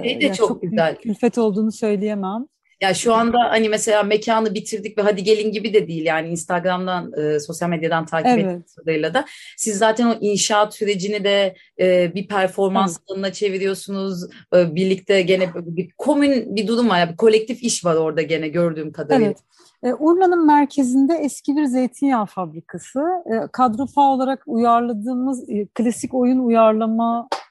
Şey 0.02 0.20
de 0.20 0.24
yani 0.24 0.36
çok 0.36 0.62
büyük 0.62 0.72
güzel. 0.72 0.96
külfet 0.96 1.38
olduğunu 1.38 1.72
söyleyemem. 1.72 2.46
Ya 2.80 2.94
şu 2.94 3.14
anda 3.14 3.38
hani 3.50 3.68
mesela 3.68 4.02
mekanı 4.02 4.54
bitirdik 4.54 4.98
ve 4.98 5.02
hadi 5.02 5.24
gelin 5.24 5.52
gibi 5.52 5.75
de 5.75 5.88
değil 5.88 6.04
yani 6.04 6.28
Instagram'dan, 6.28 7.12
e, 7.12 7.40
sosyal 7.40 7.68
medyadan 7.68 8.06
takip 8.06 8.38
Evet. 8.38 8.75
kadarıyla 8.76 9.14
da 9.14 9.25
siz 9.56 9.78
zaten 9.78 10.06
o 10.06 10.14
inşaat 10.21 10.75
sürecini 10.75 11.25
de 11.25 11.54
e, 11.80 12.14
bir 12.14 12.28
performans 12.28 12.99
alanına 13.08 13.32
çeviriyorsunuz. 13.32 14.25
E, 14.54 14.75
birlikte 14.75 15.23
gene 15.23 15.50
bir 15.56 15.90
komün 15.99 16.56
bir 16.56 16.66
durum 16.66 16.88
var, 16.88 16.99
ya, 16.99 17.10
bir 17.10 17.16
kolektif 17.16 17.62
iş 17.62 17.84
var 17.84 17.95
orada 17.95 18.23
gene 18.23 18.49
gördüğüm 18.49 18.92
kadarıyla. 18.92 19.26
Evet. 19.26 19.38
E, 19.82 19.95
Urla'nın 19.95 20.47
merkezinde 20.47 21.14
eski 21.14 21.56
bir 21.56 21.64
zeytinyağı 21.64 22.26
fabrikası. 22.26 23.00
E, 23.26 23.49
Kadrofa 23.52 24.00
olarak 24.00 24.42
uyarladığımız 24.47 25.50
e, 25.50 25.66
klasik 25.66 26.14
oyun 26.14 26.38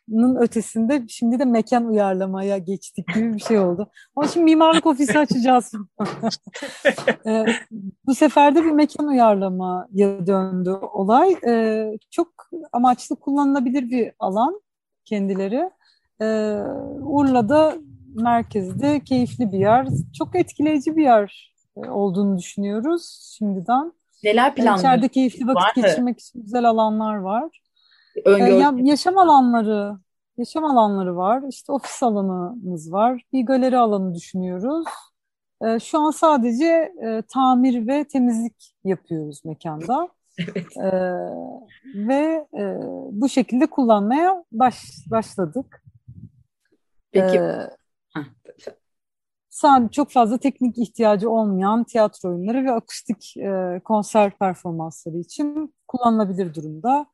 uyarlamanın 0.10 0.42
ötesinde 0.42 1.04
şimdi 1.08 1.40
de 1.40 1.46
mekan 1.46 1.86
uyarlamaya 1.86 2.58
geçtik 2.58 3.08
gibi 3.14 3.34
bir 3.34 3.40
şey 3.40 3.60
oldu. 3.60 3.90
Ama 4.16 4.28
şimdi 4.28 4.44
mimarlık 4.44 4.86
ofisi 4.86 5.20
açacağız. 5.20 5.72
E, 7.26 7.46
bu 8.06 8.16
sefer 8.16 8.56
de 8.56 8.64
bir 8.64 8.72
mekan 8.72 9.08
uyarlamaya 9.08 10.28
döndü 10.28 10.70
olay. 10.70 11.36
E, 11.48 11.86
çok 12.12 12.28
amaçlı 12.72 13.16
kullanılabilir 13.16 13.90
bir 13.90 14.12
alan 14.20 14.62
kendileri. 15.06 15.70
E, 16.22 16.26
Urla'da 17.02 17.76
merkezde 18.16 19.00
keyifli 19.00 19.52
bir 19.52 19.60
yer. 19.60 19.88
Çok 20.18 20.36
etkileyici 20.36 20.96
bir 20.96 21.04
yer 21.04 21.54
e, 21.78 21.90
olduğunu 21.90 22.38
düşünüyoruz 22.38 23.34
şimdiden. 23.38 23.94
Neler 24.24 24.56
planlıyorsunuz? 24.56 24.84
İçeride 24.84 25.08
keyifli 25.08 25.48
vakit 25.48 25.78
Var 25.78 25.84
geçirmek 25.84 26.20
için 26.20 26.42
güzel 26.42 26.66
alanlar 26.66 27.16
var. 27.16 27.62
E, 28.16 28.30
Öngördüğünüz 28.30 28.62
ya- 28.62 28.92
yaşam 28.92 29.18
alanları, 29.18 29.98
yaşam 30.38 30.66
alanları 30.66 31.16
var. 31.18 31.44
İşte 31.50 31.72
ofis 31.72 32.04
alanımız 32.04 32.92
var. 32.92 33.24
Bir 33.34 33.46
galeri 33.46 33.78
alanı 33.78 34.16
düşünüyoruz. 34.16 34.86
E, 35.66 35.80
şu 35.80 36.00
an 36.00 36.12
sadece 36.12 36.66
e, 37.06 37.24
tamir 37.34 37.88
ve 37.88 38.04
temizlik 38.04 38.76
yapıyoruz 38.84 39.46
mekanda. 39.46 40.10
Evet. 40.40 40.78
E, 40.78 40.92
ve 41.96 42.48
e, 42.60 42.78
bu 43.12 43.30
şekilde 43.30 43.66
kullanmaya 43.68 44.44
baş, 44.52 44.84
başladık. 45.12 45.84
Peki 47.12 47.38
E, 47.38 47.70
sadece 49.50 49.92
çok 49.92 50.12
fazla 50.12 50.38
teknik 50.38 50.78
ihtiyacı 50.78 51.30
olmayan 51.30 51.84
tiyatro 51.84 52.30
oyunları 52.30 52.66
ve 52.66 52.72
akustik 52.72 53.38
e, 53.38 53.82
konser 53.84 54.32
performansları 54.38 55.18
için 55.18 55.76
kullanılabilir 55.88 56.54
durumda. 56.54 57.06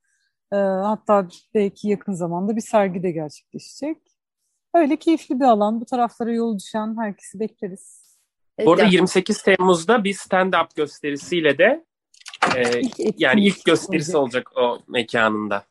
E, 0.54 0.56
hatta 0.56 1.28
belki 1.54 1.90
yakın 1.90 2.14
zamanda 2.14 2.56
bir 2.56 2.62
sergi 2.62 3.04
de 3.04 3.12
gerçekleşecek. 3.12 3.98
Öyle 4.74 4.96
keyifli 4.96 5.40
bir 5.40 5.46
alan. 5.46 5.82
Bu 5.82 5.86
taraflara 5.86 6.34
yol 6.34 6.60
düşen 6.60 6.98
herkesi 7.00 7.40
bekleriz. 7.40 8.16
evet, 8.58 8.68
Bu 8.68 8.72
arada 8.72 8.84
ya- 8.84 8.90
28 8.90 9.44
Temmuz'da 9.44 10.04
bir 10.04 10.14
stand-up 10.14 10.68
gösterisiyle 10.76 11.58
de 11.58 11.86
e, 12.56 12.80
İlk 12.82 13.22
yani 13.22 13.46
ilk 13.46 13.66
gösterisi 13.66 14.18
olacak. 14.18 14.58
olacak 14.58 14.80
o 14.88 14.92
mekanında. 14.92 15.64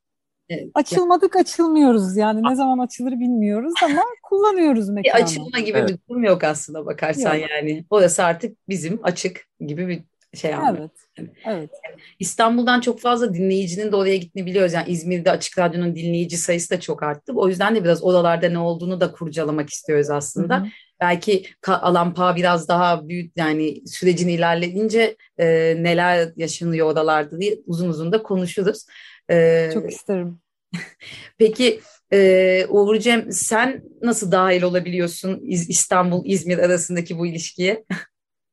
evet. 0.49 0.71
Açılmadık 0.75 1.37
açılmıyoruz 1.37 2.17
yani 2.17 2.43
ne 2.51 2.55
zaman 2.57 2.79
açılır 2.79 3.13
bilmiyoruz 3.13 3.73
ama 3.85 4.03
kullanıyoruz 4.23 4.89
Bir 4.89 4.93
mekanı. 4.95 5.23
açılma 5.23 5.59
gibi 5.61 5.79
Evet. 5.79 5.89
bir 5.89 5.99
durum 6.09 6.25
yok 6.25 6.45
aslında 6.45 6.87
bakarsan 6.87 7.35
Yok. 7.35 7.51
yani. 7.51 7.85
Orası 7.91 8.25
artık 8.25 8.69
bizim 8.69 9.01
açık 9.03 9.47
gibi 9.61 9.89
bir 9.89 10.03
şey 10.35 10.55
anlıyorum. 10.55 10.91
Evet, 11.19 11.31
evet. 11.47 11.71
İstanbul'dan 12.19 12.81
çok 12.81 13.01
fazla 13.01 13.35
dinleyicinin 13.35 13.93
de 13.93 13.97
oraya 13.97 14.17
gittiğini 14.17 14.47
biliyoruz. 14.47 14.73
Yani 14.73 14.89
İzmir'de 14.91 15.31
Açık 15.31 15.59
Radyo'nun 15.59 15.97
dinleyici 15.97 16.37
sayısı 16.37 16.71
da 16.71 16.81
çok 16.81 17.03
arttı. 17.03 17.33
O 17.37 17.49
yüzden 17.49 17.77
de 17.77 17.85
biraz 17.85 18.05
oralarda 18.05 18.49
ne 18.49 18.59
olduğunu 18.59 19.01
da 19.01 19.13
kurcalamak 19.13 19.71
istiyoruz 19.71 20.11
aslında. 20.11 20.57
Hı 20.57 20.61
hı. 20.61 20.67
Belki 21.01 21.47
alan 21.69 22.15
paha 22.15 22.37
biraz 22.37 22.69
daha 22.69 23.09
büyük 23.09 23.33
yani 23.37 23.87
sürecin 23.87 24.29
ilerleyince 24.29 25.17
e, 25.39 25.47
neler 25.79 26.33
yaşanıyor 26.37 26.93
oralarda 26.93 27.41
diye 27.41 27.59
uzun 27.67 27.89
uzun 27.89 28.13
da 28.13 28.23
konuşuruz. 28.23 28.87
E, 29.31 29.71
Çok 29.75 29.91
isterim. 29.93 30.39
Peki 31.39 31.81
e, 32.13 32.67
Uğur 32.69 32.97
Cem 32.99 33.33
sen 33.33 33.83
nasıl 34.03 34.33
dahil 34.33 34.63
olabiliyorsun 34.63 35.41
İz- 35.43 35.71
İstanbul 35.71 36.23
İzmir 36.27 36.59
arasındaki 36.59 37.19
bu 37.19 37.27
ilişkiye? 37.27 37.85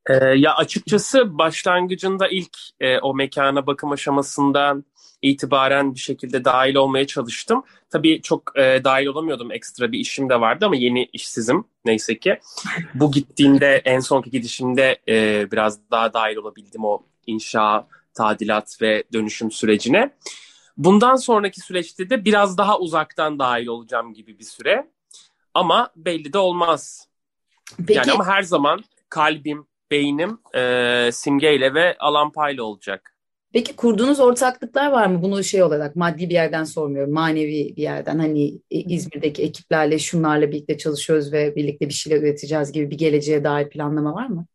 E, 0.10 0.14
ya 0.14 0.56
açıkçası 0.56 1.38
başlangıcında 1.38 2.28
ilk 2.28 2.58
e, 2.80 3.00
o 3.00 3.14
mekana 3.14 3.68
bakım 3.68 3.92
aşamasından 3.92 4.86
itibaren 5.22 5.96
bir 5.96 6.00
şekilde 6.00 6.46
dahil 6.46 6.76
olmaya 6.76 7.08
çalıştım. 7.08 7.64
Tabii 7.90 8.22
çok 8.22 8.60
e, 8.60 8.82
dahil 8.84 9.06
olamıyordum. 9.06 9.52
Ekstra 9.52 9.92
bir 9.92 10.00
işim 10.00 10.30
de 10.30 10.42
vardı 10.42 10.66
ama 10.66 10.76
yeni 10.76 11.10
işsizim 11.14 11.66
neyse 11.86 12.20
ki. 12.20 12.40
Bu 12.94 13.12
gittiğinde 13.12 13.82
en 13.86 14.00
sonki 14.00 14.32
gidişimde 14.32 15.00
e, 15.08 15.48
biraz 15.52 15.92
daha 15.92 16.14
dahil 16.14 16.36
olabildim 16.36 16.86
o 16.86 17.04
inşa, 17.28 17.88
tadilat 18.14 18.82
ve 18.82 19.04
dönüşüm 19.14 19.52
sürecine. 19.52 20.14
Bundan 20.78 21.16
sonraki 21.16 21.62
süreçte 21.62 22.10
de 22.10 22.26
biraz 22.26 22.58
daha 22.58 22.80
uzaktan 22.80 23.40
dahil 23.40 23.68
olacağım 23.68 24.14
gibi 24.14 24.40
bir 24.40 24.44
süre. 24.44 24.88
Ama 25.54 25.90
belli 25.96 26.34
de 26.34 26.38
olmaz. 26.38 27.08
Peki 27.78 27.94
Yani 27.94 28.12
ama 28.12 28.28
her 28.28 28.42
zaman 28.42 28.84
kalbim, 29.10 29.68
beynim 29.92 30.40
e, 30.56 31.10
simgeyle 31.12 31.74
ve 31.74 31.98
Alan 32.00 32.32
Pay'la 32.32 32.64
olacak. 32.64 33.16
Peki 33.54 33.76
kurduğunuz 33.76 34.20
ortaklıklar 34.20 34.92
var 34.92 35.08
mı? 35.08 35.22
Bunu 35.22 35.44
şey 35.44 35.64
olarak 35.64 35.96
maddi 35.96 36.30
bir 36.30 36.34
yerden 36.34 36.64
sormuyorum. 36.64 37.14
Manevi 37.14 37.74
bir 37.76 37.82
yerden. 37.82 38.20
Hani 38.20 38.62
İzmir'deki 38.70 39.44
ekiplerle 39.44 40.00
şunlarla 40.00 40.52
birlikte 40.52 40.78
çalışıyoruz 40.78 41.34
ve 41.34 41.56
birlikte 41.56 41.88
bir 41.88 41.94
şeyler 41.94 42.22
üreteceğiz 42.22 42.72
gibi 42.72 42.92
bir 42.92 42.98
geleceğe 42.98 43.44
dair 43.44 43.70
planlama 43.70 44.14
var 44.14 44.28
mı? 44.28 44.46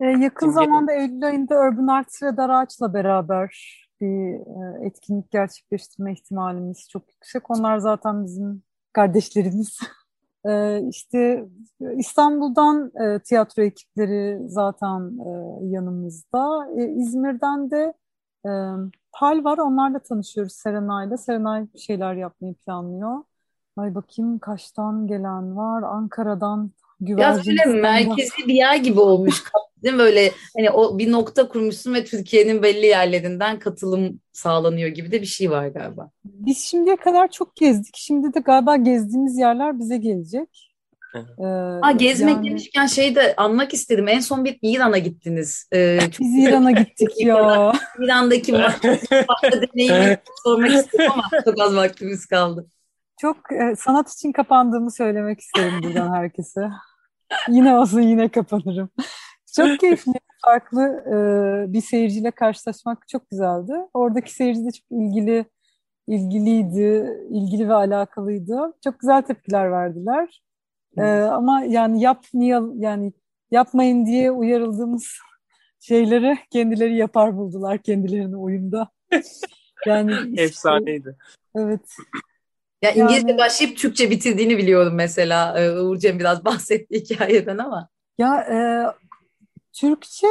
Ee, 0.00 0.04
yakın 0.04 0.50
Simge... 0.50 0.64
zamanda 0.64 0.92
Eylül 0.92 1.26
ayında 1.26 1.54
Urban 1.54 1.86
Arts 1.86 2.22
ve 2.22 2.36
Daraç'la 2.36 2.94
beraber 2.94 3.74
bir 4.00 4.34
e, 4.34 4.86
etkinlik 4.86 5.30
gerçekleştirme 5.30 6.12
ihtimalimiz 6.12 6.88
çok 6.90 7.12
yüksek. 7.12 7.50
Onlar 7.50 7.78
zaten 7.78 8.24
bizim 8.24 8.62
kardeşlerimiz. 8.92 9.78
Ee, 10.48 10.82
işte 10.90 11.48
İstanbul'dan 11.96 12.92
e, 13.02 13.18
tiyatro 13.18 13.62
ekipleri 13.62 14.38
zaten 14.48 15.18
e, 15.18 15.30
yanımızda. 15.66 16.66
İzmir'den 16.96 17.70
de 17.70 17.94
Pal 19.12 19.44
var. 19.44 19.58
Onlarla 19.58 19.98
tanışıyoruz 19.98 20.52
Serenay'la. 20.52 21.16
Serenay 21.16 21.66
bir 21.74 21.78
şeyler 21.78 22.14
yapmayı 22.14 22.54
planlıyor. 22.54 23.22
Ay 23.76 23.94
bakayım 23.94 24.38
Kaş'tan 24.38 25.06
gelen 25.06 25.56
var. 25.56 25.82
Ankara'dan 25.82 26.70
Biraz 27.00 27.46
böyle 27.46 27.80
merkezi 27.80 28.46
bir 28.46 28.54
yer 28.54 28.76
gibi 28.76 29.00
olmuş. 29.00 29.44
Değil 29.84 29.94
mi? 29.94 29.98
Böyle 29.98 30.32
hani 30.56 30.70
o 30.70 30.98
bir 30.98 31.12
nokta 31.12 31.48
kurmuşsun 31.48 31.94
ve 31.94 32.04
Türkiye'nin 32.04 32.62
belli 32.62 32.86
yerlerinden 32.86 33.58
katılım 33.58 34.20
sağlanıyor 34.32 34.88
gibi 34.88 35.12
de 35.12 35.20
bir 35.20 35.26
şey 35.26 35.50
var 35.50 35.68
galiba. 35.68 36.10
Biz 36.24 36.58
şimdiye 36.58 36.96
kadar 36.96 37.30
çok 37.30 37.56
gezdik. 37.56 37.94
Şimdi 37.96 38.34
de 38.34 38.40
galiba 38.40 38.76
gezdiğimiz 38.76 39.38
yerler 39.38 39.78
bize 39.78 39.96
gelecek. 39.96 40.74
Ee, 41.14 41.44
ha, 41.82 41.92
gezmek 41.92 42.34
yani... 42.34 42.48
demişken 42.48 42.86
şeyi 42.86 43.14
de 43.14 43.34
anmak 43.36 43.74
istedim. 43.74 44.08
En 44.08 44.20
son 44.20 44.44
bir 44.44 44.58
İran'a 44.62 44.98
gittiniz. 44.98 45.68
Ee, 45.72 45.98
çok 46.00 46.10
Biz 46.20 46.38
İran'a 46.38 46.70
gittik 46.70 47.20
ya. 47.20 47.72
İran'daki 47.98 48.52
başka 49.28 49.62
deneyimi 49.62 50.18
sormak 50.44 50.70
istedim 50.70 51.10
ama 51.12 51.30
çok 51.44 51.60
az 51.60 51.76
vaktimiz 51.76 52.26
kaldı. 52.26 52.66
Çok 53.20 53.36
e, 53.52 53.76
sanat 53.76 54.12
için 54.12 54.32
kapandığımı 54.32 54.90
söylemek 54.90 55.40
isterim 55.40 55.82
buradan 55.82 56.14
herkese. 56.14 56.68
yine 57.48 57.74
olsun 57.74 58.00
yine 58.00 58.28
kapanırım. 58.28 58.90
Çok 59.56 59.80
keyifli, 59.80 60.12
farklı 60.44 60.82
e, 61.06 61.72
bir 61.72 61.80
seyirciyle 61.80 62.30
karşılaşmak 62.30 63.08
çok 63.08 63.30
güzeldi. 63.30 63.72
Oradaki 63.94 64.34
seyirci 64.34 64.64
de 64.64 64.70
çok 64.70 64.86
ilgili, 64.90 65.44
ilgiliydi, 66.08 67.18
ilgili 67.30 67.68
ve 67.68 67.74
alakalıydı. 67.74 68.72
Çok 68.84 69.00
güzel 69.00 69.22
tepkiler 69.22 69.72
verdiler. 69.72 70.42
E, 70.98 71.02
ama 71.04 71.64
yani 71.64 72.02
yapmayalım, 72.02 72.82
yani 72.82 73.12
yapmayın 73.50 74.06
diye 74.06 74.30
uyarıldığımız 74.30 75.18
şeyleri 75.80 76.38
kendileri 76.50 76.96
yapar 76.96 77.36
buldular 77.36 77.78
kendilerine 77.78 78.36
oyunda. 78.36 78.88
Yani 79.86 80.12
işte, 80.30 80.42
efsaneydi. 80.42 81.16
Evet. 81.56 81.96
Ya 82.82 82.90
İngilizce 82.90 83.28
yani, 83.28 83.38
başlayıp 83.38 83.78
Türkçe 83.78 84.10
bitirdiğini 84.10 84.58
biliyorum 84.58 84.94
mesela. 84.94 85.60
E, 85.60 85.80
Uğur 85.80 85.96
Cem 85.96 86.18
biraz 86.18 86.44
bahsetti 86.44 87.00
hikayeden 87.00 87.58
ama. 87.58 87.88
Ya 88.18 88.40
e, 88.40 88.56
Türkçe 89.74 90.26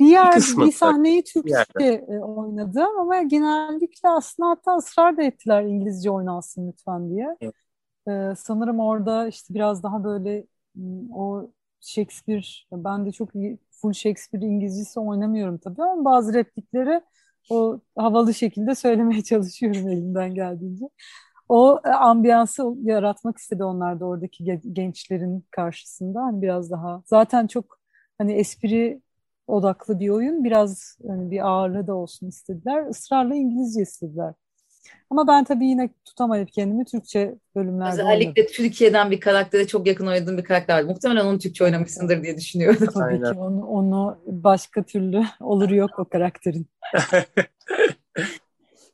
bir 0.00 0.06
yer 0.06 0.36
bir, 0.36 0.66
bir 0.66 0.72
sahneyi 0.72 1.24
Türkçe 1.24 2.04
e, 2.08 2.18
oynadı 2.18 2.84
ama 2.98 3.22
genellikle 3.22 4.08
aslında 4.08 4.48
hatta 4.48 4.76
ısrar 4.76 5.16
da 5.16 5.22
ettiler 5.22 5.62
İngilizce 5.62 6.10
oynasın 6.10 6.68
lütfen 6.68 7.10
diye. 7.10 7.36
Evet. 7.40 7.54
Ee, 8.08 8.34
sanırım 8.36 8.80
orada 8.80 9.28
işte 9.28 9.54
biraz 9.54 9.82
daha 9.82 10.04
böyle 10.04 10.46
o 11.14 11.50
Shakespeare 11.80 12.42
ben 12.72 13.06
de 13.06 13.12
çok 13.12 13.34
iyi 13.34 13.58
full 13.70 13.92
Shakespeare 13.92 14.46
İngilizcesi 14.46 15.00
oynamıyorum 15.00 15.58
tabii 15.58 15.82
ama 15.82 16.04
bazı 16.04 16.34
replikleri 16.34 17.00
o 17.50 17.80
havalı 17.96 18.34
şekilde 18.34 18.74
söylemeye 18.74 19.22
çalışıyorum 19.24 19.88
elimden 19.88 20.34
geldiğince. 20.34 20.88
O 21.48 21.80
e, 21.84 21.88
ambiyansı 21.88 22.74
yaratmak 22.82 23.38
istedi 23.38 23.64
onlar 23.64 24.00
da 24.00 24.04
oradaki 24.06 24.44
gençlerin 24.72 25.44
karşısında. 25.50 26.22
Hani 26.22 26.42
biraz 26.42 26.70
daha 26.70 27.02
zaten 27.06 27.46
çok 27.46 27.79
hani 28.20 28.32
espri 28.32 29.00
odaklı 29.46 30.00
bir 30.00 30.08
oyun. 30.08 30.44
Biraz 30.44 30.98
hani 31.06 31.30
bir 31.30 31.48
ağırlığı 31.48 31.86
da 31.86 31.94
olsun 31.94 32.28
istediler. 32.28 32.86
Israrla 32.90 33.34
İngilizce 33.34 33.82
istediler. 33.82 34.34
Ama 35.10 35.28
ben 35.28 35.44
tabii 35.44 35.66
yine 35.66 35.90
tutamayıp 36.04 36.52
kendimi 36.52 36.84
Türkçe 36.84 37.34
bölümlerde 37.54 37.92
Özellikle 37.92 38.40
oynadım. 38.40 38.54
Türkiye'den 38.54 39.10
bir 39.10 39.20
karaktere 39.20 39.66
çok 39.66 39.86
yakın 39.86 40.06
oynadığım 40.06 40.38
bir 40.38 40.44
karakter 40.44 40.78
var. 40.78 40.82
Muhtemelen 40.82 41.24
onu 41.24 41.38
Türkçe 41.38 41.64
oynamışsındır 41.64 42.22
diye 42.22 42.36
düşünüyorum. 42.36 42.86
Tabii 42.94 43.04
Aynen. 43.04 43.32
ki 43.32 43.38
onu, 43.38 43.66
onu 43.66 44.18
başka 44.26 44.82
türlü 44.82 45.22
olur 45.40 45.70
yok 45.70 45.98
o 45.98 46.04
karakterin. 46.04 46.66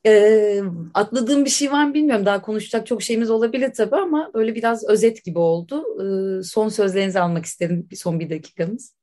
e, 0.05 0.61
atladığım 0.93 1.45
bir 1.45 1.49
şey 1.49 1.71
var 1.71 1.85
mı 1.85 1.93
bilmiyorum. 1.93 2.25
Daha 2.25 2.41
konuşacak 2.41 2.87
çok 2.87 3.01
şeyimiz 3.01 3.29
olabilir 3.29 3.73
tabii 3.73 3.95
ama 3.95 4.31
böyle 4.33 4.55
biraz 4.55 4.89
özet 4.89 5.23
gibi 5.25 5.39
oldu. 5.39 5.83
E, 6.01 6.43
son 6.43 6.69
sözlerinizi 6.69 7.19
almak 7.19 7.45
isterim. 7.45 7.87
Bir 7.91 7.95
son 7.95 8.19
bir 8.19 8.29
dakikamız. 8.29 8.96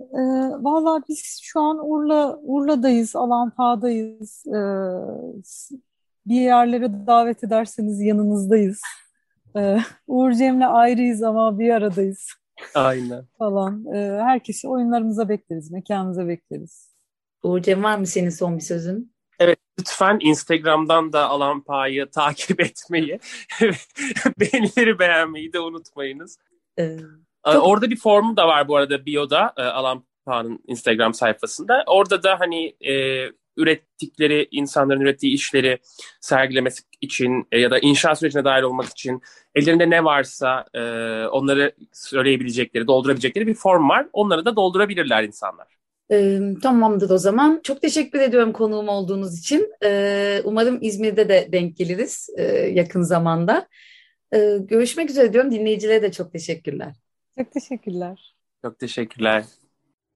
E, 0.00 0.20
Valla 0.62 1.02
biz 1.08 1.40
şu 1.42 1.60
an 1.60 1.90
Urla 1.90 2.38
Urla'dayız, 2.42 3.16
Alanpa'dayız. 3.16 4.46
E, 4.46 4.58
bir 6.26 6.40
yerlere 6.40 7.06
davet 7.06 7.44
ederseniz 7.44 8.00
yanınızdayız. 8.00 8.80
E, 9.56 9.78
Uğur 10.06 10.32
Cem'le 10.32 10.66
ayrıyız 10.66 11.22
ama 11.22 11.58
bir 11.58 11.70
aradayız. 11.70 12.28
Aynen. 12.74 13.24
Falan. 13.38 13.94
E, 13.94 13.98
herkesi 14.22 14.68
oyunlarımıza 14.68 15.28
bekleriz, 15.28 15.70
mekanımıza 15.70 16.28
bekleriz. 16.28 16.96
Uğur 17.42 17.60
Cem 17.60 17.84
var 17.84 17.98
mı 17.98 18.06
senin 18.06 18.30
son 18.30 18.56
bir 18.56 18.62
sözün? 18.62 19.12
Evet 19.38 19.58
lütfen 19.80 20.18
Instagram'dan 20.20 21.12
da 21.12 21.28
Alan 21.28 21.60
Pa'yı 21.60 22.06
takip 22.06 22.60
etmeyi, 22.60 23.20
beğenileri 24.40 24.98
beğenmeyi 24.98 25.52
de 25.52 25.60
unutmayınız. 25.60 26.38
Ee, 26.78 26.96
çok... 27.52 27.66
Orada 27.66 27.90
bir 27.90 27.96
formu 27.96 28.36
da 28.36 28.48
var 28.48 28.68
bu 28.68 28.76
arada 28.76 29.06
bio'da 29.06 29.52
e, 29.56 29.62
Alan 29.62 30.04
Pa'nın 30.24 30.60
Instagram 30.66 31.14
sayfasında. 31.14 31.84
Orada 31.86 32.22
da 32.22 32.40
hani 32.40 32.76
e, 32.80 33.26
ürettikleri, 33.56 34.48
insanların 34.50 35.00
ürettiği 35.00 35.34
işleri 35.34 35.78
sergilemesi 36.20 36.82
için 37.00 37.48
e, 37.52 37.60
ya 37.60 37.70
da 37.70 37.78
inşaat 37.78 38.18
sürecine 38.18 38.44
dahil 38.44 38.62
olmak 38.62 38.86
için 38.86 39.22
ellerinde 39.54 39.90
ne 39.90 40.04
varsa 40.04 40.64
e, 40.74 40.80
onları 41.26 41.72
söyleyebilecekleri, 41.92 42.86
doldurabilecekleri 42.86 43.46
bir 43.46 43.54
form 43.54 43.88
var. 43.88 44.06
Onları 44.12 44.44
da 44.44 44.56
doldurabilirler 44.56 45.22
insanlar. 45.22 45.66
E, 46.12 46.40
tamamdır 46.62 47.10
o 47.10 47.18
zaman. 47.18 47.60
Çok 47.62 47.82
teşekkür 47.82 48.20
ediyorum 48.20 48.52
konuğum 48.52 48.88
olduğunuz 48.88 49.38
için. 49.38 49.72
E, 49.84 50.40
umarım 50.44 50.78
İzmir'de 50.80 51.28
de 51.28 51.48
denk 51.52 51.76
geliriz 51.76 52.28
e, 52.36 52.42
yakın 52.52 53.02
zamanda. 53.02 53.68
E, 54.34 54.56
görüşmek 54.60 55.10
üzere 55.10 55.32
diyorum. 55.32 55.50
Dinleyicilere 55.50 56.02
de 56.02 56.12
çok 56.12 56.32
teşekkürler. 56.32 57.05
Çok 57.38 57.52
teşekkürler. 57.52 58.34
Çok 58.62 58.78
teşekkürler. 58.78 59.44